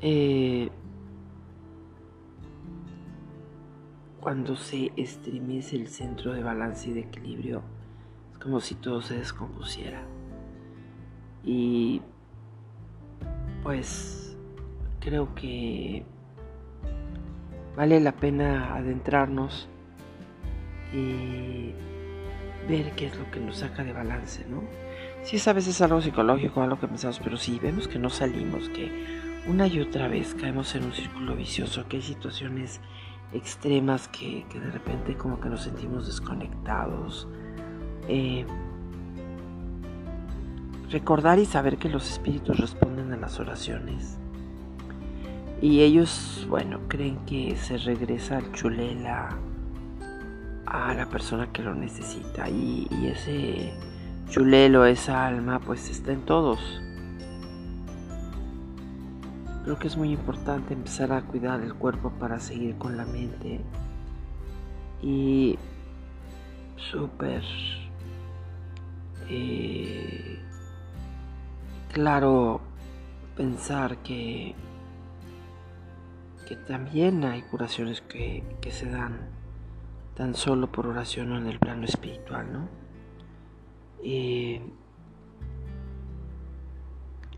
Eh, 0.00 0.68
cuando 4.20 4.56
se 4.56 4.90
estremece 4.96 5.76
el 5.76 5.86
centro 5.86 6.32
de 6.32 6.42
balance 6.42 6.90
y 6.90 6.94
de 6.94 7.00
equilibrio, 7.00 7.62
es 8.32 8.38
como 8.38 8.58
si 8.58 8.74
todo 8.74 9.02
se 9.02 9.18
descompusiera. 9.18 10.02
Y 11.44 12.02
pues 13.66 14.36
creo 15.00 15.34
que 15.34 16.04
vale 17.76 17.98
la 17.98 18.12
pena 18.12 18.76
adentrarnos 18.76 19.68
y 20.92 21.72
ver 22.68 22.92
qué 22.94 23.06
es 23.06 23.18
lo 23.18 23.28
que 23.32 23.40
nos 23.40 23.56
saca 23.56 23.82
de 23.82 23.92
balance, 23.92 24.46
¿no? 24.48 24.62
Si 25.24 25.34
es 25.34 25.48
a 25.48 25.52
veces 25.52 25.80
algo 25.80 26.00
psicológico, 26.00 26.62
algo 26.62 26.78
que 26.78 26.86
pensamos, 26.86 27.18
pero 27.18 27.36
si 27.36 27.58
vemos 27.58 27.88
que 27.88 27.98
no 27.98 28.08
salimos, 28.08 28.68
que 28.68 28.88
una 29.48 29.66
y 29.66 29.80
otra 29.80 30.06
vez 30.06 30.36
caemos 30.36 30.72
en 30.76 30.84
un 30.84 30.92
círculo 30.92 31.34
vicioso, 31.34 31.88
que 31.88 31.96
hay 31.96 32.02
situaciones 32.02 32.80
extremas 33.32 34.06
que, 34.06 34.46
de 34.54 34.70
repente 34.70 35.16
como 35.16 35.40
que 35.40 35.48
nos 35.48 35.62
sentimos 35.62 36.06
desconectados. 36.06 37.26
Eh, 38.06 38.46
recordar 40.90 41.38
y 41.40 41.46
saber 41.46 41.78
que 41.78 41.88
los 41.88 42.08
espíritus 42.08 42.58
responden 42.58 43.05
las 43.26 43.40
oraciones. 43.40 44.16
Y 45.60 45.80
ellos, 45.80 46.46
bueno, 46.48 46.78
creen 46.86 47.18
que 47.26 47.56
se 47.56 47.76
regresa 47.76 48.36
al 48.36 48.52
chulela 48.52 49.36
a 50.64 50.94
la 50.94 51.06
persona 51.06 51.50
que 51.52 51.62
lo 51.62 51.74
necesita. 51.74 52.48
Y, 52.48 52.86
ese 53.04 53.72
chulelo, 54.28 54.86
esa 54.86 55.26
alma, 55.26 55.58
pues 55.58 55.90
está 55.90 56.12
en 56.12 56.20
todos. 56.20 56.60
Creo 59.64 59.76
que 59.76 59.88
es 59.88 59.96
muy 59.96 60.12
importante 60.12 60.74
empezar 60.74 61.12
a 61.12 61.22
cuidar 61.22 61.60
el 61.62 61.74
cuerpo 61.74 62.10
para 62.20 62.38
seguir 62.38 62.76
con 62.78 62.96
la 62.96 63.06
mente. 63.06 63.60
Y 65.02 65.58
súper 66.76 67.42
eh, 69.28 70.38
claro 71.92 72.60
pensar 73.36 73.98
que, 73.98 74.54
que 76.48 76.56
también 76.56 77.24
hay 77.24 77.42
curaciones 77.42 78.00
que, 78.00 78.42
que 78.60 78.72
se 78.72 78.90
dan 78.90 79.28
tan 80.14 80.34
solo 80.34 80.72
por 80.72 80.86
oración 80.86 81.32
o 81.32 81.38
en 81.38 81.46
el 81.46 81.58
plano 81.58 81.84
espiritual, 81.84 82.52
¿no? 82.52 82.68
Y 84.02 84.60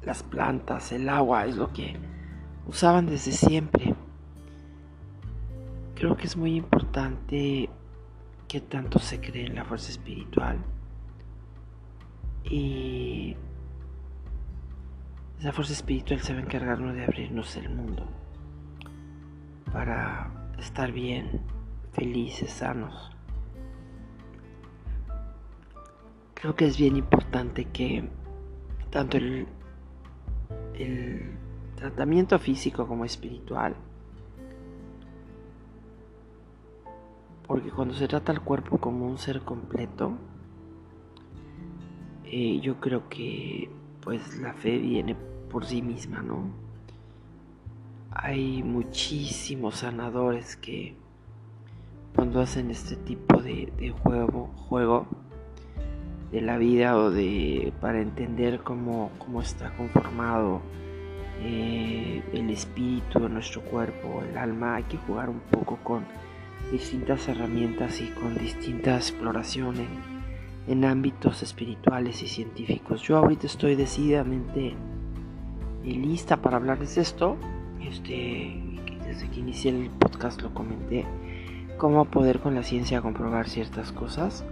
las 0.03 0.23
plantas, 0.23 0.93
el 0.93 1.09
agua, 1.09 1.47
es 1.47 1.57
lo 1.57 1.73
que 1.73 1.97
usaban 2.67 3.07
desde 3.07 3.33
siempre. 3.33 3.95
Creo 5.95 6.17
que 6.17 6.27
es 6.27 6.37
muy 6.37 6.55
importante 6.55 7.69
que 8.47 8.61
tanto 8.61 8.99
se 9.01 9.21
cree 9.21 9.47
en 9.47 9.57
la 9.57 9.65
fuerza 9.65 9.91
espiritual 9.91 10.59
y 12.45 13.37
esa 15.39 15.53
fuerza 15.53 15.73
espiritual 15.73 16.21
se 16.21 16.33
va 16.33 16.41
a 16.41 16.43
encargarnos 16.43 16.95
de 16.95 17.05
abrirnos 17.05 17.57
el 17.57 17.69
mundo 17.69 18.07
para 19.73 20.53
estar 20.59 20.91
bien, 20.91 21.43
felices, 21.93 22.51
sanos. 22.51 23.11
Creo 26.35 26.57
que 26.57 26.67
es 26.67 26.77
bien 26.77 26.97
importante 26.97 27.67
que 27.67 28.09
tanto 28.91 29.17
el, 29.17 29.47
tratamiento 31.77 32.39
físico 32.41 32.89
como 32.89 33.05
espiritual. 33.05 33.77
Porque 37.47 37.71
cuando 37.71 37.95
se 37.95 38.09
trata 38.09 38.33
al 38.33 38.43
cuerpo 38.43 38.79
como 38.79 39.07
un 39.07 39.19
ser 39.19 39.43
completo, 39.43 40.19
eh, 42.25 42.59
yo 42.61 42.81
creo 42.81 43.09
que 43.09 43.71
pues 44.01 44.39
la 44.39 44.55
fe 44.55 44.79
viene 44.79 45.17
por 45.49 45.65
sí 45.65 45.83
misma, 45.83 46.23
¿no? 46.23 46.51
Hay 48.11 48.63
muchísimos 48.63 49.77
sanadores 49.77 50.57
que 50.57 50.97
cuando 52.15 52.41
hacen 52.41 52.71
este 52.71 52.97
tipo 52.97 53.41
de, 53.41 53.95
juego, 54.03 54.51
juego 54.69 55.07
de 56.33 56.41
la 56.41 56.59
vida 56.59 56.97
o 56.97 57.11
de 57.11 57.73
para 57.81 58.01
entender 58.01 58.61
cómo, 58.61 59.11
cómo 59.19 59.41
está 59.41 59.75
conformado 59.77 60.61
eh, 61.41 62.23
el 62.33 62.51
espíritu 62.51 63.29
nuestro 63.29 63.63
cuerpo, 63.63 64.23
el 64.29 64.37
alma, 64.37 64.77
hay 64.77 64.83
que 64.85 64.97
jugar 64.97 65.29
un 65.31 65.39
poco 65.39 65.79
con 65.85 66.05
distintas 66.73 67.29
herramientas 67.29 68.01
y 68.01 68.09
con 68.09 68.37
distinta 68.37 68.97
exploración 68.97 69.77
en, 70.67 70.85
ámbitos 70.85 71.43
espirituales 71.43 72.23
y 72.23 72.29
científicos. 72.29 73.03
Yo 73.03 73.17
ahorita 73.17 73.47
estoy 73.47 73.75
decididamente 73.75 74.75
lista 75.93 76.39
para 76.39 76.57
hablarles 76.57 76.95
de 76.95 77.03
esto. 77.03 77.37
Este, 77.81 78.63
desde 79.07 79.29
que 79.31 79.41
inicié 79.41 79.71
el 79.71 79.91
podcast 79.91 80.43
lo 80.43 80.53
comenté. 80.55 81.07
Cómo 81.77 82.05
poder 82.07 82.41
con 82.41 82.55
la 82.55 82.63
ciencia 82.63 83.01
comprobar 83.01 83.49
ciertas 83.49 83.93
cosas. 83.93 84.45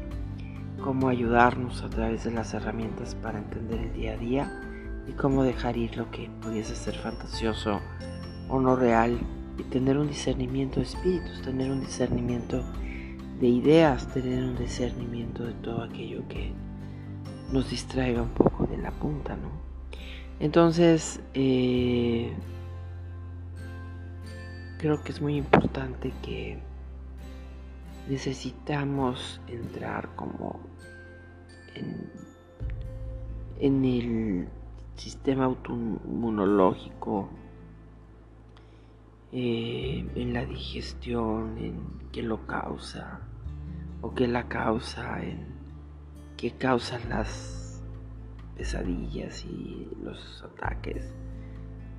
Cómo 0.83 1.09
ayudarnos 1.09 1.83
a 1.83 1.90
través 1.90 2.25
de 2.25 2.31
las 2.31 2.55
herramientas 2.55 3.14
para 3.14 3.38
entender 3.38 3.81
el 3.81 3.92
día 3.92 4.12
a 4.12 4.16
día 4.16 4.62
y 5.09 5.12
cómo 5.12 5.42
dejar 5.42 5.77
ir 5.77 5.96
lo 5.96 6.11
que 6.11 6.31
pudiese 6.42 6.77
ser 6.77 6.94
fantasioso 6.94 7.81
o 8.49 8.61
no 8.61 8.77
real 8.77 9.18
y 9.59 9.62
tener 9.64 9.99
un 9.99 10.09
discernimiento 10.09 10.81
de 10.81 10.87
espíritus, 10.87 11.42
tener 11.42 11.70
un 11.70 11.81
discernimiento 11.81 12.62
de 13.40 13.49
ideas, 13.49 14.07
tener 14.12 14.44
un 14.44 14.57
discernimiento 14.57 15.44
de 15.44 15.53
todo 15.55 15.83
aquello 15.83 16.22
que 16.29 16.53
nos 17.53 17.70
distraiga 17.70 18.22
un 18.22 18.31
poco 18.31 18.66
de 18.66 18.79
la 18.79 18.90
punta, 18.90 19.37
¿no? 19.37 19.75
Entonces, 20.38 21.20
eh, 21.33 22.31
creo 24.79 25.03
que 25.03 25.12
es 25.12 25.22
muy 25.22 25.37
importante 25.37 26.12
que 26.22 26.59
necesitamos 28.09 29.40
entrar 29.49 30.14
como 30.14 30.61
en, 31.75 32.11
el 33.85 34.49
sistema 34.96 35.46
autoinmunológico, 35.46 37.31
eh, 39.33 40.07
en 40.14 40.35
la 40.35 40.44
digestión, 40.44 41.57
en 41.59 41.81
qué 42.12 42.22
lo 42.22 42.46
causa 42.46 43.20
o 44.03 44.14
qué 44.14 44.29
la 44.29 44.49
causa, 44.49 45.22
en 45.22 45.46
qué 46.37 46.53
causan 46.53 47.09
las 47.09 47.65
pesadillas 48.56 49.44
y 49.44 49.88
los 50.02 50.42
ataques. 50.42 51.12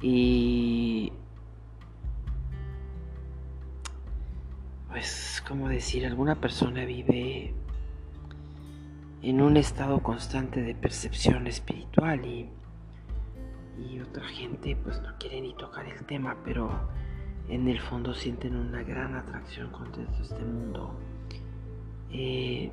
Y 0.02 1.12
pues, 4.90 5.44
como 5.48 5.70
decir, 5.70 6.06
alguna 6.06 6.36
persona 6.36 6.86
vive 6.86 7.54
en 9.22 9.42
un 9.42 9.58
estado 9.58 10.02
constante 10.02 10.62
de 10.62 10.76
percepción 10.76 11.48
espiritual 11.48 12.26
y 12.26 12.50
y 13.78 14.00
otra 14.00 14.28
gente 14.28 14.76
pues 14.76 15.02
no 15.02 15.10
quiere 15.20 15.42
ni 15.42 15.54
tocar 15.54 15.86
el 15.86 16.04
tema, 16.06 16.38
pero 16.44 16.70
en 17.48 17.68
el 17.68 17.80
fondo 17.80 18.14
sienten 18.14 18.56
una 18.56 18.84
gran 18.84 19.16
atracción 19.16 19.72
contra 19.72 20.04
este 20.20 20.44
mundo. 20.44 20.94
Eh, 22.12 22.72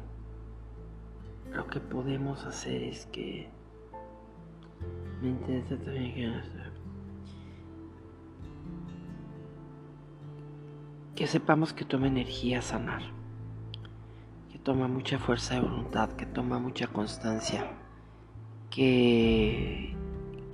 lo 1.53 1.67
que 1.67 1.81
podemos 1.81 2.45
hacer 2.45 2.83
es 2.83 3.07
que 3.07 3.49
me 5.33 5.63
también 5.63 6.15
que, 6.15 6.33
que 11.17 11.27
sepamos 11.27 11.73
que 11.73 11.85
toma 11.85 12.07
energía 12.07 12.63
sanar, 12.63 13.03
que 14.53 14.59
toma 14.59 14.89
mucha 14.89 15.19
fuerza 15.19 15.55
de 15.55 15.61
voluntad, 15.61 16.11
que 16.11 16.27
toma 16.27 16.59
mucha 16.59 16.87
constancia, 16.89 17.71
que 18.71 19.95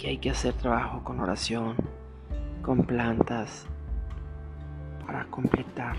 que 0.00 0.08
hay 0.08 0.16
que 0.16 0.30
hacer 0.30 0.54
trabajo 0.54 1.04
con 1.04 1.20
oración, 1.20 1.76
con 2.62 2.84
plantas, 2.84 3.66
para 5.04 5.26
completar 5.26 5.96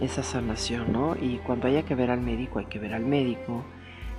esa 0.00 0.22
sanación, 0.22 0.92
¿no? 0.92 1.16
Y 1.20 1.38
cuando 1.38 1.66
haya 1.66 1.82
que 1.82 1.96
ver 1.96 2.12
al 2.12 2.20
médico, 2.20 2.60
hay 2.60 2.66
que 2.66 2.78
ver 2.78 2.94
al 2.94 3.04
médico. 3.04 3.64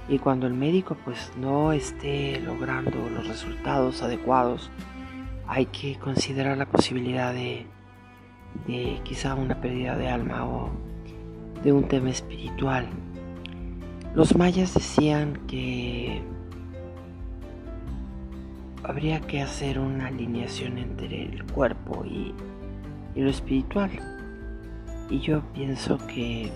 Y 0.10 0.20
cuando 0.20 0.48
el 0.48 0.54
médico 0.54 0.98
pues 1.06 1.32
no 1.38 1.72
esté 1.72 2.40
logrando 2.42 3.10
los 3.10 3.28
resultados 3.28 4.02
adecuados, 4.02 4.70
hay 5.48 5.66
que 5.66 5.98
considerar 6.00 6.58
la 6.58 6.66
posibilidad 6.66 7.34
de, 7.34 7.66
quizá 9.04 9.36
una 9.36 9.60
pérdida 9.60 9.98
de 9.98 10.08
alma 10.08 10.46
o 10.46 10.72
de 11.64 11.74
un 11.74 11.88
tema 11.88 12.10
espiritual. 12.10 12.88
Los 14.16 14.36
mayas 14.36 14.74
decían 14.74 15.40
que 15.48 16.22
habría 18.84 19.22
que 19.22 19.42
hacer 19.42 19.80
una 19.80 20.08
alineación 20.08 20.78
entre 20.78 21.24
el 21.24 21.44
cuerpo 21.46 22.06
y, 22.06 22.34
lo 23.16 23.30
espiritual. 23.30 23.92
Y 25.10 25.20
yo 25.20 25.42
pienso 25.54 25.98
que 26.08 26.50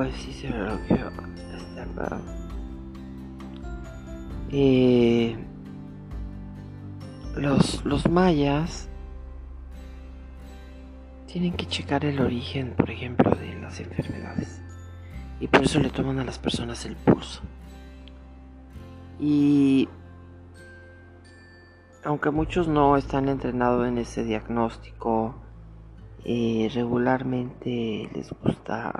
pues 0.00 0.16
sí 0.16 0.32
se 0.32 0.48
lo 0.48 0.78
quiero 0.88 1.10
eh, 4.50 5.36
los, 7.36 7.84
los 7.84 8.08
mayas 8.08 8.88
tienen 11.30 11.52
que 11.52 11.66
checar 11.66 12.06
el 12.06 12.18
origen, 12.18 12.72
por 12.78 12.90
ejemplo, 12.90 13.30
de 13.32 13.60
las 13.60 13.78
enfermedades. 13.78 14.62
Y 15.38 15.48
por 15.48 15.64
eso 15.64 15.78
le 15.80 15.90
toman 15.90 16.18
a 16.18 16.24
las 16.24 16.38
personas 16.38 16.86
el 16.86 16.96
pulso. 16.96 17.42
Y 19.20 19.86
aunque 22.04 22.30
muchos 22.30 22.68
no 22.68 22.96
están 22.96 23.28
entrenados 23.28 23.86
en 23.86 23.98
ese 23.98 24.24
diagnóstico, 24.24 25.34
eh, 26.24 26.70
regularmente 26.74 28.08
les 28.14 28.30
gusta 28.42 28.92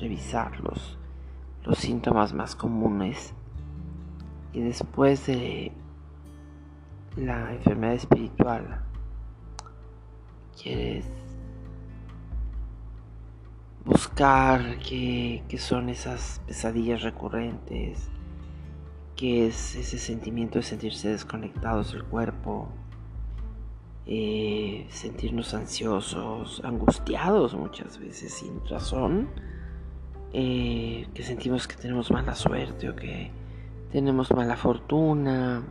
revisar 0.00 0.60
los, 0.60 0.98
los 1.64 1.78
síntomas 1.78 2.32
más 2.32 2.54
comunes. 2.54 3.34
Y 4.52 4.60
después 4.60 5.26
de 5.26 5.72
la 7.16 7.52
enfermedad 7.52 7.94
espiritual, 7.94 8.82
quieres 10.62 11.06
buscar 13.84 14.78
qué, 14.78 15.42
qué 15.48 15.58
son 15.58 15.88
esas 15.88 16.40
pesadillas 16.46 17.02
recurrentes, 17.02 18.08
que 19.16 19.46
es 19.46 19.74
ese 19.76 19.98
sentimiento 19.98 20.58
de 20.58 20.62
sentirse 20.62 21.08
desconectados 21.08 21.92
del 21.92 22.04
cuerpo, 22.04 22.68
eh, 24.06 24.86
sentirnos 24.90 25.54
ansiosos, 25.54 26.60
angustiados 26.64 27.54
muchas 27.54 27.98
veces 27.98 28.34
sin 28.34 28.64
razón, 28.66 29.28
eh, 30.32 31.06
que 31.14 31.22
sentimos 31.22 31.66
que 31.66 31.76
tenemos 31.76 32.10
mala 32.10 32.34
suerte 32.34 32.90
o 32.90 32.96
que 32.96 33.30
tenemos 33.92 34.30
mala 34.32 34.56
fortuna, 34.56 35.62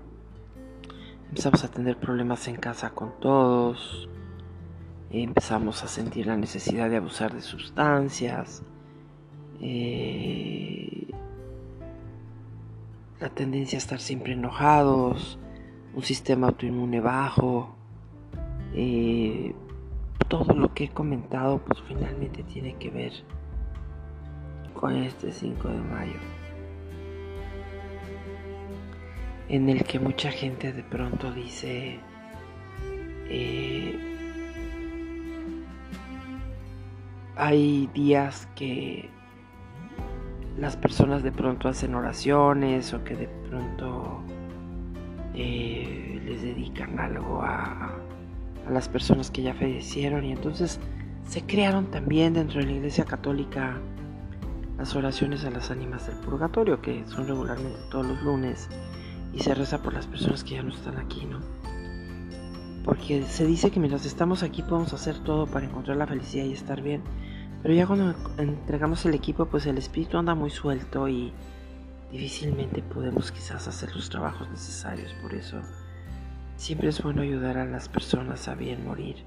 empezamos 1.30 1.64
a 1.64 1.68
tener 1.70 1.98
problemas 1.98 2.48
en 2.48 2.56
casa 2.56 2.90
con 2.92 3.20
todos, 3.20 4.10
empezamos 5.12 5.84
a 5.84 5.88
sentir 5.88 6.26
la 6.26 6.38
necesidad 6.38 6.90
de 6.90 6.98
abusar 6.98 7.34
de 7.34 7.42
sustancias, 7.42 8.64
eh, 9.62 11.08
la 13.20 13.30
tendencia 13.30 13.78
a 13.78 13.80
estar 13.80 14.00
siempre 14.00 14.34
enojados, 14.34 15.38
un 15.94 16.04
sistema 16.04 16.48
autoinmune 16.48 17.00
bajo, 17.00 17.76
eh, 18.76 19.54
todo 20.28 20.54
lo 20.54 20.74
que 20.74 20.86
he 20.86 20.90
comentado 20.90 21.60
pues 21.60 21.82
finalmente 21.88 22.44
tiene 22.44 22.76
que 22.76 22.90
ver 22.90 23.14
con 24.74 24.96
este 24.96 25.32
5 25.32 25.68
de 25.68 25.82
mayo 25.82 26.20
en 29.50 29.70
el 29.70 29.84
que 29.84 30.00
mucha 30.00 30.32
gente 30.32 30.74
de 30.74 30.84
pronto 30.84 31.32
dice 31.32 32.00
eh, 33.30 34.14
hay 37.36 37.90
días 37.94 38.48
que 38.56 39.10
las 40.58 40.78
personas 40.78 41.24
de 41.24 41.32
pronto 41.32 41.68
hacen 41.68 41.96
oraciones 41.96 42.94
o 42.94 43.04
que 43.04 43.16
de 43.16 43.28
pronto 43.50 44.22
eh, 45.34 46.22
les 46.26 46.42
dedican 46.42 47.00
algo 47.00 47.42
a, 47.42 47.92
a 48.68 48.72
las 48.72 48.90
personas 48.90 49.32
que 49.32 49.44
ya 49.44 49.54
fallecieron 49.54 50.26
y 50.26 50.32
entonces 50.32 50.80
se 51.28 51.44
crearon 51.44 51.92
también 51.92 52.34
dentro 52.34 52.60
de 52.60 52.68
la 52.68 52.74
iglesia 52.74 53.06
católica 53.06 53.78
las 54.78 54.96
oraciones 54.96 55.46
a 55.46 55.52
las 55.52 55.72
ánimas 55.72 56.08
del 56.08 56.18
purgatorio 56.18 56.82
que 56.82 57.04
son 57.08 57.28
regularmente 57.28 57.80
todos 57.90 58.06
los 58.06 58.22
lunes 58.24 58.70
y 59.34 59.40
se 59.40 59.54
reza 59.56 59.82
por 59.82 59.94
las 59.94 60.08
personas 60.08 60.44
que 60.44 60.56
ya 60.56 60.64
no 60.64 60.74
están 60.74 60.98
aquí, 60.98 61.26
¿no? 61.26 61.40
Porque 62.84 63.24
se 63.24 63.46
dice 63.46 63.72
que 63.72 63.80
mientras 63.80 64.06
estamos 64.06 64.44
aquí 64.44 64.62
podemos 64.62 64.94
hacer 64.94 65.20
todo 65.20 65.48
para 65.48 65.66
encontrar 65.66 65.98
la 65.98 66.08
felicidad 66.08 66.46
y 66.46 66.54
estar 66.54 66.82
bien 66.82 67.02
pero 67.64 67.74
ya 67.74 67.88
cuando 67.88 68.14
entregamos 68.38 69.06
el 69.06 69.16
equipo, 69.16 69.46
pues 69.46 69.66
el 69.66 69.78
espíritu 69.78 70.18
anda 70.18 70.36
muy 70.36 70.50
suelto 70.50 71.08
y 71.08 71.32
difícilmente 72.12 72.84
podemos 72.84 73.32
quizás 73.32 73.70
hacer 73.70 73.96
los 73.96 74.10
trabajos 74.10 74.50
necesarios. 74.50 75.14
Por 75.22 75.34
eso 75.34 75.62
siempre 76.56 76.90
es 76.90 77.02
bueno 77.02 77.22
ayudar 77.22 77.58
a 77.58 77.66
las 77.66 77.90
personas 77.90 78.48
a 78.48 78.56
bien 78.56 78.86
morir, 78.86 79.18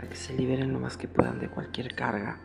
a 0.00 0.06
que 0.06 0.16
se 0.16 0.34
liberen 0.34 0.72
lo 0.72 0.80
más 0.80 0.96
que 0.96 1.08
puedan 1.08 1.38
de 1.38 1.48
cualquier 1.48 1.94
carga. 1.94 2.38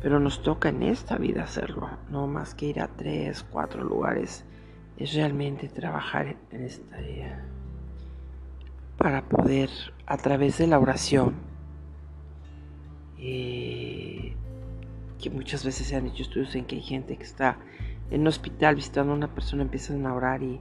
Pero 0.00 0.20
nos 0.20 0.42
toca 0.42 0.68
en 0.68 0.82
esta 0.82 1.16
vida 1.16 1.42
hacerlo, 1.44 1.90
no 2.10 2.26
más 2.26 2.54
que 2.54 2.66
ir 2.66 2.80
a 2.80 2.88
tres, 2.88 3.44
cuatro 3.50 3.82
lugares. 3.82 4.44
Es 4.96 5.14
realmente 5.14 5.68
trabajar 5.68 6.36
en 6.50 6.62
esta 6.62 6.96
vida 6.98 7.44
para 8.98 9.22
poder, 9.22 9.70
a 10.06 10.16
través 10.16 10.58
de 10.58 10.66
la 10.66 10.78
oración, 10.78 11.34
eh, 13.16 14.34
que 15.20 15.30
muchas 15.30 15.64
veces 15.64 15.86
se 15.86 15.96
han 15.96 16.06
hecho 16.06 16.24
estudios 16.24 16.54
en 16.56 16.64
que 16.64 16.76
hay 16.76 16.82
gente 16.82 17.16
que 17.16 17.22
está 17.22 17.58
en 18.10 18.22
un 18.22 18.26
hospital 18.26 18.74
visitando 18.74 19.12
a 19.12 19.16
una 19.16 19.34
persona, 19.34 19.62
empiezan 19.62 20.04
a 20.04 20.14
orar 20.14 20.42
y, 20.42 20.60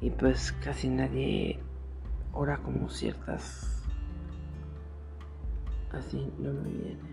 y 0.00 0.10
pues 0.10 0.52
casi 0.52 0.88
nadie 0.88 1.58
ora 2.32 2.58
como 2.58 2.88
ciertas... 2.88 3.68
Así 5.92 6.32
no 6.38 6.52
me 6.54 6.70
viene. 6.70 7.12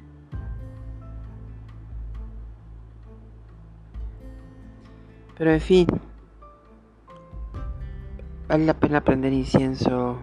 Pero 5.38 5.52
en 5.52 5.62
fin, 5.62 5.88
vale 8.48 8.66
la 8.66 8.74
pena 8.74 9.00
aprender 9.00 9.34
incienso 9.34 10.20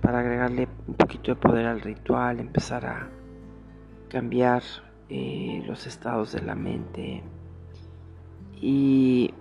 para 0.00 0.20
agregarle 0.20 0.68
un 0.86 0.94
poquito 0.94 1.34
de 1.34 1.36
poder 1.36 1.66
al 1.66 1.80
ritual, 1.80 2.40
empezar 2.40 2.84
a 2.86 3.08
cambiar 4.08 4.62
eh, 5.08 5.62
los 5.66 5.86
estados 5.86 6.32
de 6.32 6.42
la 6.42 6.54
mente 6.54 7.22
y 8.60 9.32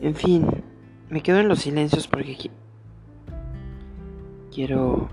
En 0.00 0.14
fin, 0.14 0.46
me 1.08 1.22
quedo 1.22 1.38
en 1.40 1.48
los 1.48 1.60
silencios 1.60 2.06
porque 2.06 2.50
quiero 4.52 5.08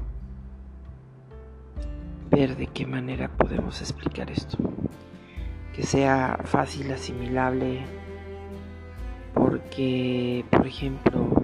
ver 2.30 2.58
de 2.58 2.68
qué 2.68 2.86
manera 2.86 3.30
podemos 3.30 3.80
explicar 3.82 4.30
esto. 4.30 4.58
Que 5.74 5.84
sea 5.84 6.40
fácil 6.44 6.92
asimilable 6.92 7.82
porque 9.34 10.46
por 10.52 10.68
ejemplo 10.68 11.44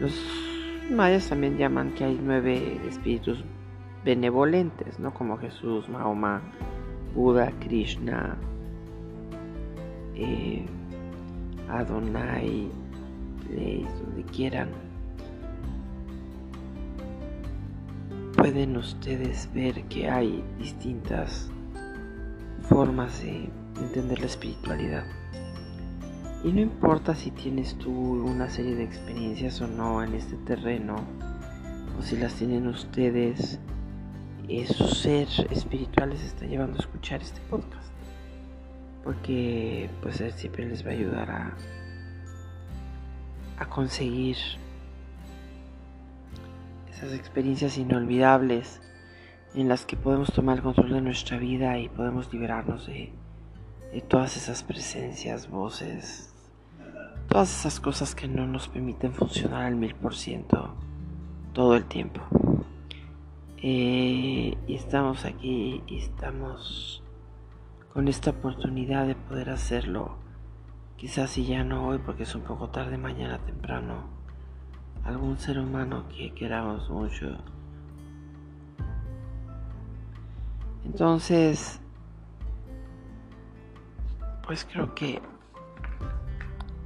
los 0.00 0.14
mayas 0.90 1.28
también 1.28 1.58
llaman 1.58 1.92
que 1.94 2.04
hay 2.04 2.20
nueve 2.22 2.80
espíritus 2.88 3.44
benevolentes 4.04 4.98
no 5.00 5.12
como 5.12 5.38
Jesús 5.38 5.88
Mahoma 5.88 6.42
Buda 7.14 7.52
Krishna 7.60 8.36
eh, 10.14 10.64
Adonai 11.78 12.70
donde 13.48 14.24
quieran 14.32 14.68
pueden 18.36 18.76
ustedes 18.76 19.48
ver 19.54 19.84
que 19.84 20.10
hay 20.10 20.44
distintas 20.58 21.50
formas 22.68 23.22
de 23.22 23.48
entender 23.80 24.20
la 24.20 24.26
espiritualidad. 24.26 25.04
Y 26.42 26.52
no 26.52 26.60
importa 26.60 27.14
si 27.14 27.30
tienes 27.30 27.74
tú 27.76 27.90
una 27.90 28.50
serie 28.50 28.74
de 28.74 28.84
experiencias 28.84 29.60
o 29.62 29.66
no 29.66 30.02
en 30.02 30.14
este 30.14 30.36
terreno, 30.36 30.96
o 31.98 32.02
si 32.02 32.16
las 32.16 32.34
tienen 32.34 32.66
ustedes, 32.66 33.58
eh, 34.48 34.66
su 34.66 34.88
ser 34.88 35.26
espiritual 35.50 36.10
les 36.10 36.22
está 36.22 36.44
llevando 36.44 36.76
a 36.76 36.80
escuchar 36.80 37.22
este 37.22 37.40
podcast. 37.48 37.94
Porque 39.04 39.88
pues 40.02 40.20
él 40.20 40.32
siempre 40.32 40.66
les 40.66 40.84
va 40.84 40.90
a 40.90 40.94
ayudar 40.94 41.30
a, 41.30 41.56
a 43.58 43.66
conseguir 43.66 44.36
esas 46.90 47.12
experiencias 47.12 47.76
inolvidables 47.76 48.80
en 49.54 49.68
las 49.68 49.86
que 49.86 49.96
podemos 49.96 50.32
tomar 50.32 50.56
el 50.56 50.62
control 50.62 50.92
de 50.92 51.00
nuestra 51.00 51.38
vida 51.38 51.78
y 51.78 51.88
podemos 51.88 52.32
liberarnos 52.32 52.86
de, 52.86 53.12
todas 54.08 54.36
esas 54.36 54.64
presencias, 54.64 55.48
voces, 55.48 56.34
todas 57.28 57.60
esas 57.60 57.78
cosas 57.78 58.14
que 58.16 58.26
no 58.26 58.46
nos 58.46 58.66
permiten 58.68 59.12
funcionar 59.12 59.62
al 59.62 59.76
mil 59.76 59.94
por 59.94 60.16
ciento 60.16 60.74
todo 61.52 61.76
el 61.76 61.84
tiempo. 61.84 62.20
Eh, 63.58 64.56
y 64.66 64.74
estamos 64.74 65.24
aquí 65.24 65.82
y 65.86 65.98
estamos 65.98 67.03
con 67.94 68.08
esta 68.08 68.30
oportunidad 68.30 69.06
de 69.06 69.14
poder 69.14 69.50
hacerlo. 69.50 70.16
Quizás 70.96 71.30
si 71.30 71.46
ya 71.46 71.62
no 71.62 71.86
hoy 71.86 71.98
porque 71.98 72.24
es 72.24 72.34
un 72.34 72.42
poco 72.42 72.68
tarde, 72.68 72.98
mañana 72.98 73.38
temprano. 73.38 74.08
Algún 75.04 75.38
ser 75.38 75.60
humano 75.60 76.04
que 76.08 76.34
queramos 76.34 76.90
mucho 76.90 77.38
Entonces, 80.84 81.80
pues 84.46 84.66
creo 84.70 84.94
que 84.94 85.20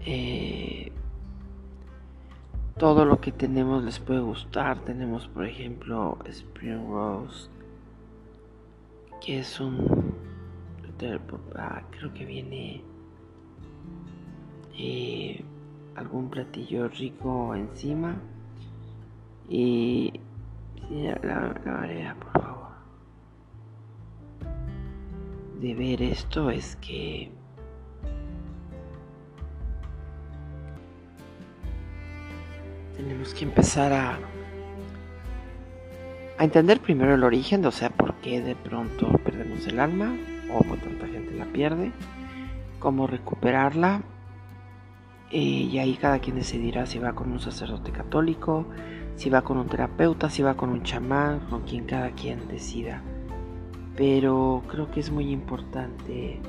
eh, 0.04 0.92
todo 2.76 3.04
lo 3.04 3.20
que 3.20 3.32
tenemos 3.32 3.82
les 3.82 3.98
puede 3.98 4.20
gustar. 4.20 4.78
Tenemos, 4.84 5.26
por 5.28 5.44
ejemplo, 5.44 6.18
Spring 6.26 6.88
Rose, 6.88 7.48
que 9.20 9.40
es 9.40 9.58
un. 9.58 10.37
Ah, 11.54 11.82
creo 11.90 12.12
que 12.12 12.24
viene 12.24 12.82
eh, 14.76 15.44
algún 15.94 16.28
platillo 16.28 16.88
rico 16.88 17.54
encima. 17.54 18.16
Y. 19.48 20.20
la, 20.90 21.18
la 21.64 21.72
manera, 21.72 22.16
por 22.16 22.42
favor, 22.42 22.68
de 25.60 25.74
ver 25.74 26.02
esto 26.02 26.50
es 26.50 26.76
que 26.76 27.30
tenemos 32.96 33.32
que 33.34 33.44
empezar 33.44 33.92
a, 33.92 34.18
a 36.38 36.44
entender 36.44 36.80
primero 36.80 37.14
el 37.14 37.22
origen, 37.22 37.64
o 37.64 37.70
sea, 37.70 37.90
por 37.90 38.14
qué 38.16 38.40
de 38.40 38.56
pronto 38.56 39.08
perdemos 39.24 39.66
el 39.68 39.78
alma 39.78 40.14
o 40.52 40.62
por 40.62 40.78
tanta 40.78 41.06
gente 41.06 41.34
la 41.34 41.46
pierde, 41.46 41.92
cómo 42.78 43.06
recuperarla. 43.06 44.02
Eh, 45.30 45.68
y 45.70 45.78
ahí 45.78 45.94
cada 45.94 46.20
quien 46.20 46.36
decidirá 46.36 46.86
si 46.86 46.98
va 46.98 47.12
con 47.12 47.30
un 47.30 47.40
sacerdote 47.40 47.92
católico, 47.92 48.66
si 49.16 49.28
va 49.28 49.42
con 49.42 49.58
un 49.58 49.66
terapeuta, 49.66 50.30
si 50.30 50.42
va 50.42 50.54
con 50.54 50.70
un 50.70 50.82
chamán, 50.84 51.40
con 51.50 51.62
quien 51.62 51.84
cada 51.84 52.10
quien 52.12 52.48
decida. 52.48 53.02
Pero 53.96 54.62
creo 54.68 54.90
que 54.90 55.00
es 55.00 55.10
muy 55.10 55.30
importante. 55.30 56.40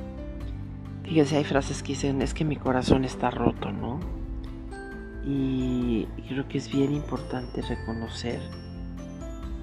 Fíjense, 1.04 1.38
hay 1.38 1.44
frases 1.44 1.82
que 1.82 1.90
dicen, 1.90 2.22
es 2.22 2.34
que 2.34 2.46
mi 2.46 2.56
corazón 2.56 3.04
está 3.04 3.32
roto, 3.32 3.72
¿no? 3.72 4.00
Y 5.26 6.08
creo 6.28 6.48
que 6.48 6.58
es 6.60 6.72
bien 6.72 6.94
importante 6.94 7.62
reconocer 7.62 8.40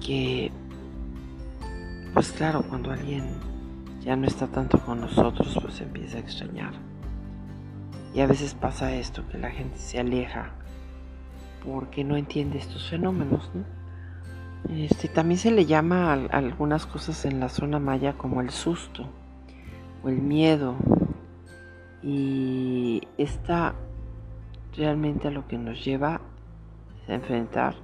que, 0.05 0.51
pues 2.13 2.31
claro, 2.33 2.63
cuando 2.67 2.91
alguien 2.91 3.25
ya 4.07 4.15
no 4.15 4.25
está 4.25 4.47
tanto 4.47 4.79
con 4.79 5.01
nosotros, 5.01 5.59
pues 5.61 5.81
empieza 5.81 6.15
a 6.15 6.21
extrañar. 6.21 6.71
Y 8.15 8.21
a 8.21 8.25
veces 8.25 8.53
pasa 8.53 8.95
esto, 8.95 9.27
que 9.27 9.37
la 9.37 9.51
gente 9.51 9.77
se 9.77 9.99
aleja 9.99 10.53
porque 11.65 12.05
no 12.05 12.15
entiende 12.15 12.57
estos 12.57 12.89
fenómenos, 12.89 13.51
¿no? 13.53 13.65
Este, 14.73 15.09
también 15.09 15.37
se 15.37 15.51
le 15.51 15.65
llama 15.65 16.13
a, 16.13 16.37
algunas 16.37 16.85
cosas 16.85 17.25
en 17.25 17.41
la 17.41 17.49
zona 17.49 17.79
maya 17.79 18.13
como 18.13 18.39
el 18.39 18.49
susto 18.49 19.09
o 20.01 20.07
el 20.07 20.21
miedo. 20.21 20.77
Y 22.01 23.01
esta 23.17 23.75
realmente 24.77 25.27
a 25.27 25.31
lo 25.31 25.49
que 25.49 25.57
nos 25.57 25.83
lleva 25.83 26.21
a 27.09 27.13
enfrentar, 27.13 27.75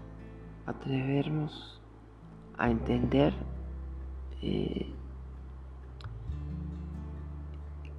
atrevernos 0.67 1.81
a 2.57 2.69
entender 2.69 3.33
eh, 4.41 4.87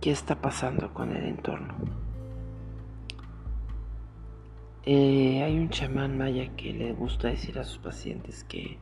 qué 0.05 0.11
está 0.11 0.35
pasando 0.35 0.93
con 0.93 1.17
el 1.17 1.25
entorno. 1.25 1.73
Eh, 4.85 5.43
hay 5.43 5.57
un 5.57 5.71
chamán 5.71 6.19
maya 6.19 6.55
que 6.57 6.75
le 6.75 6.93
gusta 6.93 7.29
decir 7.29 7.59
a 7.59 7.64
sus 7.64 7.79
pacientes 7.79 8.45
que 8.45 8.77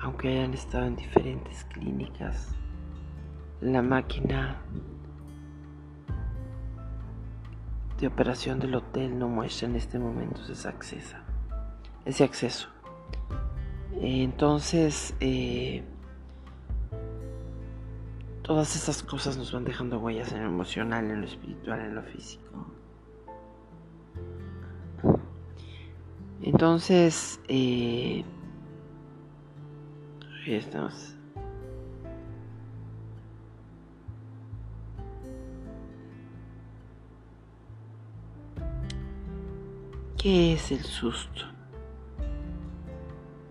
aunque 0.00 0.28
hayan 0.28 0.54
estado 0.54 0.86
en 0.86 0.94
diferentes 0.94 1.64
clínicas, 1.64 2.54
la 3.60 3.82
máquina 3.82 4.62
de 7.98 8.06
operación 8.06 8.60
del 8.60 8.76
hotel 8.76 9.18
no 9.18 9.28
muestra 9.28 9.66
en 9.66 9.74
este 9.74 9.98
momento 9.98 10.42
ese 10.48 10.68
acceso. 10.68 11.16
Ese 12.04 12.22
acceso. 12.22 12.68
Entonces, 14.00 15.16
eh, 15.18 15.82
todas 18.52 18.76
esas 18.76 19.02
cosas 19.02 19.38
nos 19.38 19.50
van 19.50 19.64
dejando 19.64 19.98
huellas 19.98 20.30
en 20.32 20.42
lo 20.42 20.48
emocional, 20.50 21.10
en 21.10 21.22
lo 21.22 21.26
espiritual, 21.26 21.80
en 21.80 21.94
lo 21.94 22.02
físico. 22.02 22.66
Entonces, 26.42 27.40
eh, 27.48 28.22
estamos. 30.46 31.16
¿Qué 40.18 40.52
es 40.52 40.72
el 40.72 40.82
susto? 40.82 41.46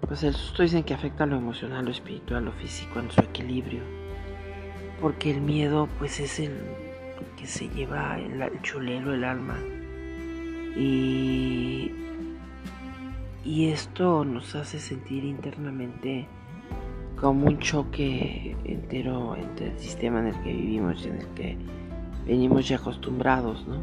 Pues 0.02 0.22
el 0.22 0.36
susto 0.36 0.62
dicen 0.62 0.84
que 0.84 0.94
afecta 0.94 1.24
a 1.24 1.28
lo 1.28 1.38
emocional, 1.38 1.86
lo 1.86 1.92
espiritual, 1.92 2.46
lo 2.46 2.52
físico, 2.52 3.00
en 3.00 3.10
su 3.10 3.20
equilibrio. 3.22 4.01
Porque 5.02 5.32
el 5.32 5.42
miedo 5.42 5.90
pues 5.98 6.20
es 6.20 6.40
el 6.40 6.58
que 7.38 7.48
se 7.48 7.68
lleva 7.70 8.20
el, 8.20 8.42
el 8.42 8.62
chulelo, 8.62 9.14
el 9.14 9.24
alma. 9.24 9.58
Y, 10.78 11.92
y 13.44 13.70
esto 13.70 14.24
nos 14.24 14.56
hace 14.56 14.80
sentir 14.80 15.26
internamente 15.26 16.28
como 17.20 17.48
un 17.48 17.60
choque 17.60 18.56
entero 18.64 19.36
entre 19.36 19.72
el 19.72 19.80
sistema 19.80 20.20
en 20.20 20.28
el 20.28 20.44
que 20.44 20.54
vivimos 20.54 21.04
y 21.04 21.10
en 21.10 21.16
el 21.18 21.28
que 21.30 21.58
venimos 22.26 22.68
ya 22.68 22.78
acostumbrados, 22.78 23.68
¿no? 23.68 23.82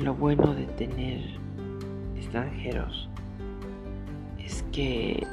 lo 0.00 0.14
bueno 0.14 0.54
de 0.54 0.64
tener 0.66 1.20
extranjeros 2.16 3.08
es 4.38 4.64
que 4.72 5.26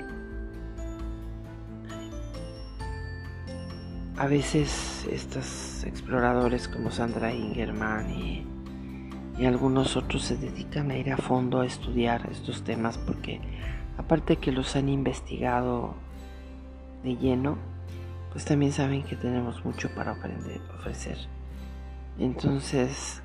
a 4.17 4.28
veces 4.28 5.06
estos 5.12 5.84
exploradores 5.84 6.67
como 6.67 6.91
Sandra 6.91 7.34
Ingerman 7.34 8.12
y, 8.12 8.45
algunos 9.45 9.97
otros 9.97 10.23
se 10.23 10.38
dedican 10.38 10.91
a 10.91 10.97
ir 10.97 11.12
a 11.12 11.17
fondo 11.17 11.60
a 11.60 11.65
estudiar 11.65 12.30
estos 12.32 12.63
temas 12.63 12.97
porque 12.97 13.41
aparte 13.97 14.38
que 14.38 14.54
los 14.54 14.78
han 14.78 14.88
investigado 14.88 15.93
de 17.04 17.17
lleno, 17.17 17.58
pues 18.32 18.45
también 18.45 18.71
saben 18.71 19.04
que 19.04 19.17
tenemos 19.17 19.65
mucho 19.65 19.93
para 19.93 20.12
aprender, 20.12 20.62
ofrecer. 20.80 21.17
Entonces, 22.17 23.21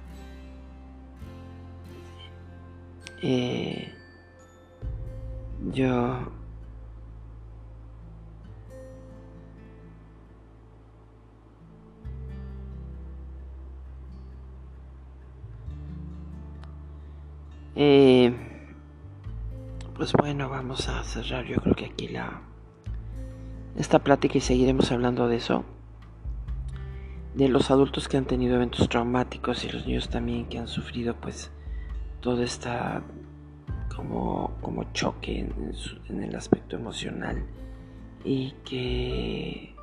eh, 3.22 3.94
yo 5.72 6.32
eh, 17.76 18.34
pues 19.94 20.12
bueno, 20.12 20.48
vamos 20.48 20.88
a 20.88 21.02
cerrar 21.04 21.44
yo 21.44 21.56
creo 21.60 21.74
que 21.74 21.86
aquí 21.86 22.08
la 22.08 22.42
esta 23.76 24.00
plática 24.00 24.38
y 24.38 24.40
seguiremos 24.40 24.90
hablando 24.92 25.28
de 25.28 25.36
eso. 25.36 25.64
De 27.34 27.48
los 27.48 27.70
adultos 27.70 28.08
que 28.08 28.16
han 28.16 28.24
tenido 28.24 28.56
eventos 28.56 28.88
traumáticos 28.88 29.64
y 29.64 29.70
los 29.70 29.86
niños 29.86 30.08
también 30.08 30.46
que 30.46 30.58
han 30.58 30.66
sufrido 30.66 31.14
pues 31.14 31.52
todo 32.20 32.42
está 32.42 33.02
como, 33.94 34.52
como 34.60 34.92
choque 34.92 35.40
en, 36.08 36.22
el 36.22 36.34
aspecto 36.34 36.76
emocional 36.76 37.44
y 38.24 38.52
que 38.64 39.74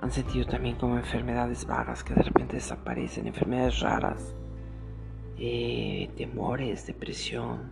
han 0.00 0.10
sentido 0.10 0.46
también 0.46 0.76
como 0.76 0.96
enfermedades 0.96 1.66
vagas 1.66 2.02
que 2.02 2.14
de 2.14 2.22
repente 2.22 2.56
desaparecen, 2.56 3.26
enfermedades 3.26 3.80
raras, 3.80 4.34
eh, 5.38 6.10
temores, 6.16 6.86
depresión. 6.86 7.70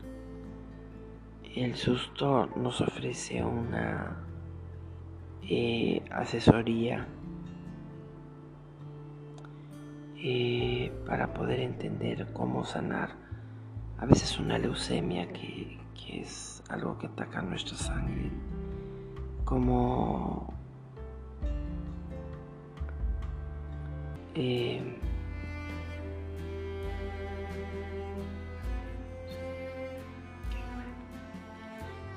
El 1.54 1.76
susto 1.76 2.46
nos 2.56 2.80
ofrece 2.80 3.44
una 3.44 4.24
eh, 5.48 6.02
asesoría 6.10 7.06
eh, 10.16 10.90
para 11.06 11.32
poder 11.32 11.60
entender 11.60 12.28
cómo 12.32 12.64
sanar 12.64 13.10
a 13.98 14.06
veces 14.06 14.38
una 14.38 14.58
leucemia 14.58 15.32
que, 15.32 15.78
es 16.08 16.62
algo 16.68 16.96
que 16.96 17.08
ataca 17.08 17.42
nuestra 17.42 17.76
sangre, 17.76 18.30
como 19.44 20.54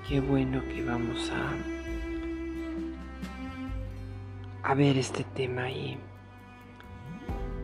qué 0.08 0.22
bueno 0.22 0.62
que 0.64 0.84
vamos 0.86 1.32
a 1.32 1.54
a 4.70 4.74
ver 4.74 4.98
este 4.98 5.24
tema 5.24 5.70
y 5.70 5.98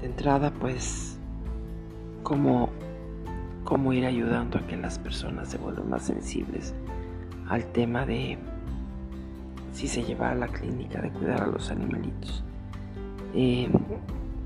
de 0.02 0.08
entrada 0.08 0.52
pues 0.52 1.18
cómo, 2.22 2.70
cómo 3.64 3.94
ir 3.94 4.06
ayudando 4.06 4.58
a 4.58 4.68
que 4.68 4.76
las 4.76 5.00
personas 5.00 5.50
se 5.50 5.58
vuelvan 5.58 5.90
más 5.90 6.04
sensibles 6.04 6.74
al 7.48 7.66
tema 7.72 8.06
de 8.06 8.38
si 9.72 9.88
se 9.88 10.04
lleva 10.04 10.32
a 10.32 10.36
la 10.36 10.48
clínica 10.48 11.02
de 11.02 11.10
cuidar 11.12 11.42
a 11.42 11.48
los 11.48 11.72
animalitos. 11.72 12.44
Eh, 13.34 13.70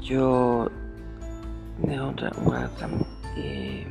yo 0.02 0.70
de 1.84 2.00
otra, 2.00 2.32
una, 2.44 2.70
eh, 3.36 3.86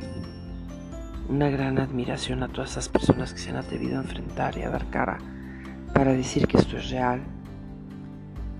una 1.29 1.49
gran 1.49 1.77
admiración 1.79 2.43
a 2.43 2.47
todas 2.47 2.71
esas 2.71 2.89
personas 2.89 3.33
que 3.33 3.39
se 3.39 3.49
han 3.49 3.57
atrevido 3.57 3.97
a 3.97 4.01
enfrentar 4.01 4.57
y 4.57 4.63
a 4.63 4.69
dar 4.69 4.89
cara 4.89 5.17
para 5.93 6.13
decir 6.13 6.47
que 6.47 6.57
esto 6.57 6.77
es 6.77 6.89
real 6.89 7.21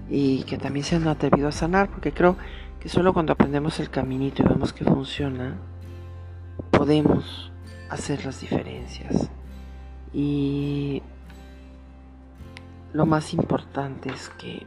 y 0.09 0.43
que 0.43 0.57
también 0.57 0.85
se 0.85 0.95
han 0.95 1.07
atrevido 1.07 1.47
a 1.47 1.51
sanar, 1.51 1.89
porque 1.89 2.11
creo 2.11 2.37
que 2.79 2.89
solo 2.89 3.13
cuando 3.13 3.33
aprendemos 3.33 3.79
el 3.79 3.89
caminito 3.89 4.43
y 4.43 4.47
vemos 4.47 4.73
que 4.73 4.85
funciona, 4.85 5.57
podemos 6.71 7.51
hacer 7.89 8.25
las 8.25 8.41
diferencias. 8.41 9.29
Y 10.13 11.01
lo 12.93 13.05
más 13.05 13.33
importante 13.33 14.09
es 14.09 14.29
que 14.29 14.65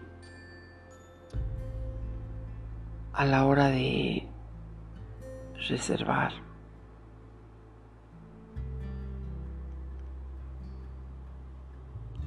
a 3.12 3.24
la 3.24 3.44
hora 3.46 3.68
de 3.68 4.26
reservar 5.68 6.32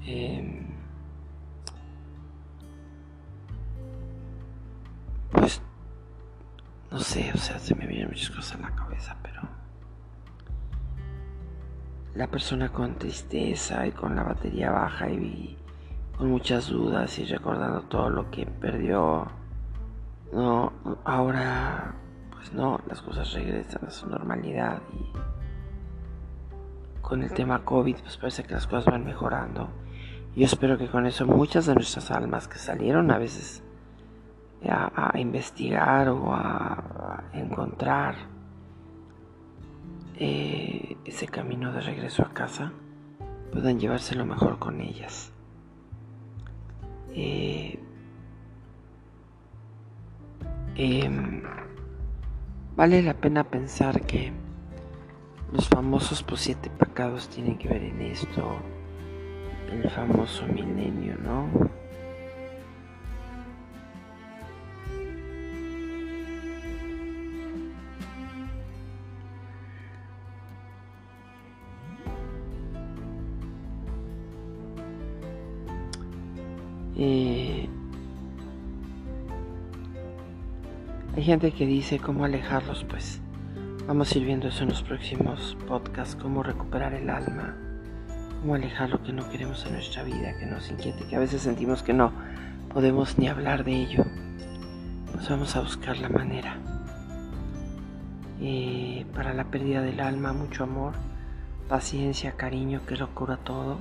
eh, 0.06 0.66
pues 5.32 5.62
no 6.92 7.00
sé, 7.00 7.32
o 7.34 7.38
sea, 7.38 7.58
se 7.60 7.74
me 7.76 7.88
vienen 7.88 8.10
muchas 8.10 8.30
cosas 8.30 8.56
en 8.56 8.62
la 8.62 8.76
cabeza, 8.76 9.18
pero 9.24 9.42
la 12.16 12.28
persona 12.28 12.70
con 12.70 12.96
tristeza 12.96 13.88
y 13.88 13.92
con 13.92 14.16
la 14.16 14.24
batería 14.24 14.72
baja 14.72 15.10
y 15.10 15.58
con 16.18 16.30
muchas 16.30 16.70
dudas 16.70 17.18
y 17.18 17.26
recordando 17.26 17.82
todo 17.84 18.10
lo 18.10 18.30
que 18.30 18.46
perdió, 18.46 19.28
no, 20.32 20.74
ahora 21.04 21.96
pues 22.32 22.54
no, 22.54 22.80
las 22.88 23.02
cosas 23.02 23.34
regresan 23.34 23.88
a 23.88 23.90
su 23.90 24.08
normalidad 24.08 24.82
y 24.94 25.12
con 27.02 27.24
el 27.24 27.34
tema 27.34 27.66
COVID 27.66 27.98
pues 28.02 28.18
parece 28.18 28.44
que 28.44 28.54
las 28.54 28.68
cosas 28.68 28.86
van 28.86 29.06
mejorando. 29.06 29.83
Yo 30.36 30.46
espero 30.46 30.78
que 30.78 30.88
con 30.88 31.06
eso 31.06 31.28
muchas 31.28 31.68
de 31.68 31.76
nuestras 31.76 32.10
almas 32.10 32.48
que 32.48 32.58
salieron 32.58 33.12
a 33.12 33.20
veces 33.20 33.64
a, 34.68 35.18
investigar 35.20 36.10
o 36.10 36.34
a, 36.34 37.24
encontrar 37.34 38.16
eh, 40.16 40.98
ese 41.06 41.28
camino 41.28 41.72
de 41.74 41.82
regreso 41.82 42.24
a 42.24 42.34
casa, 42.34 42.72
puedan 43.52 43.80
llevárselo 43.80 44.26
mejor 44.26 44.60
con 44.60 44.82
ellas. 44.82 45.32
Eh, 47.14 47.80
em, 50.76 51.44
vale 52.76 53.04
la 53.04 53.14
pena 53.14 53.44
pensar 53.44 54.02
que 54.02 54.32
los 55.52 55.68
famosos 55.68 56.24
pues, 56.24 56.42
siete 56.42 56.72
pecados 56.72 57.30
tienen 57.30 57.58
que 57.58 57.68
ver 57.68 57.84
en 57.84 58.02
esto, 58.02 58.58
el 59.82 59.90
famoso 59.90 60.46
milenio, 60.48 61.16
¿no? 61.24 61.48
Eh, 76.96 77.68
hay 81.16 81.24
gente 81.24 81.52
que 81.52 81.66
dice 81.66 82.00
cómo 82.00 82.24
alejarlos, 82.24 82.86
pues 82.86 83.20
vamos 83.88 84.14
a 84.14 84.18
ir 84.18 84.26
viendo 84.26 84.48
eso 84.48 84.64
en 84.64 84.70
los 84.70 84.84
próximos 84.84 85.58
podcasts, 85.68 86.16
cómo 86.16 86.44
recuperar 86.44 86.94
el 86.94 87.10
alma, 87.10 87.58
cómo 88.44 88.56
alejar 88.56 88.90
lo 88.90 89.02
que 89.02 89.14
no 89.14 89.30
queremos 89.30 89.66
en 89.66 89.72
nuestra 89.72 90.04
vida, 90.04 90.38
que 90.38 90.46
nos 90.46 90.70
inquiete, 90.70 91.06
que 91.06 91.16
a 91.16 91.20
veces 91.20 91.42
sentimos 91.42 91.82
que 91.82 91.94
no 91.94 92.12
podemos 92.74 93.18
ni 93.18 93.30
hablar 93.30 93.64
de 93.64 93.74
ello. 93.74 94.04
Pues 95.14 95.30
vamos 95.30 95.56
a 95.56 95.62
buscar 95.62 95.98
la 95.98 96.10
manera. 96.10 96.58
Eh, 98.42 99.06
para 99.16 99.34
la 99.34 99.46
pérdida 99.46 99.82
del 99.82 100.02
alma, 100.02 100.34
mucho 100.34 100.66
amor, 100.66 100.94
paciencia, 101.70 102.34
cariño, 102.34 102.82
que 102.86 102.98
lo 102.98 103.16
cura 103.16 103.38
todo 103.38 103.80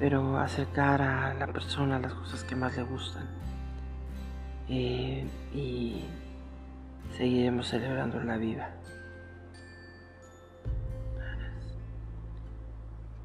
pero 0.00 0.38
acercar 0.38 1.02
a 1.02 1.34
la 1.34 1.46
persona 1.46 1.98
las 1.98 2.14
cosas 2.14 2.42
que 2.42 2.56
más 2.56 2.74
le 2.76 2.82
gustan. 2.82 3.28
Eh, 4.68 5.26
y 5.54 6.04
seguiremos 7.16 7.68
celebrando 7.68 8.18
la 8.20 8.36
vida. 8.36 8.70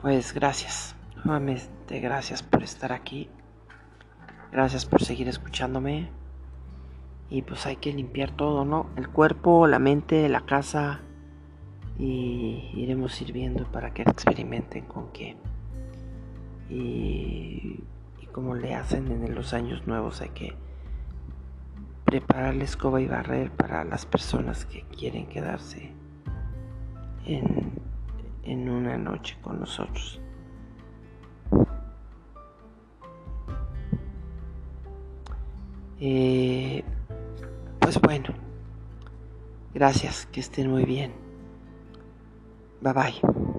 Pues 0.06 0.36
gracias, 0.36 0.96
nuevamente 1.24 2.00
gracias 2.00 2.44
por 2.44 2.62
estar 2.62 2.94
aquí, 2.94 3.28
gracias 4.52 4.86
por 4.86 5.02
seguir 5.02 5.28
escuchándome. 5.28 6.12
Y 7.32 7.41
pues 7.41 7.65
hay 7.65 7.78
que 7.78 7.91
limpiar 7.91 8.30
todo, 8.30 8.65
¿no? 8.65 8.91
El 8.98 9.10
cuerpo, 9.10 9.65
la 9.65 9.80
mente, 9.80 10.30
la 10.30 10.41
casa. 10.41 11.00
Y 11.98 12.70
iremos 12.76 13.13
sirviendo 13.13 13.63
para 13.72 13.96
que 13.96 14.04
experimenten 14.04 14.86
con 14.86 15.12
qué. 15.12 15.38
Y, 16.70 17.84
como 18.32 18.54
le 18.54 18.76
hacen 18.76 19.12
en 19.12 19.34
los 19.34 19.56
años 19.56 19.88
nuevos 19.88 20.22
hay 20.22 20.30
que 20.30 20.54
preparar 22.04 22.54
la 22.54 22.65
escoba 22.65 23.02
y 23.02 23.08
barrer 23.08 23.50
para 23.50 23.84
las 23.84 24.06
personas 24.06 24.68
que 24.68 24.84
quieren 24.84 25.26
quedarse 25.26 25.94
en, 27.26 27.85
en 28.46 28.70
una 28.70 28.98
noche 28.98 29.38
con 29.42 29.60
nosotros. 29.60 30.22
Eh, 36.00 36.84
pues 37.80 38.00
bueno, 38.02 38.30
gracias, 39.74 40.28
que 40.28 40.40
estén 40.40 40.70
muy 40.70 40.86
bien. 40.86 41.14
Bye 42.82 42.94
bye. 42.94 43.55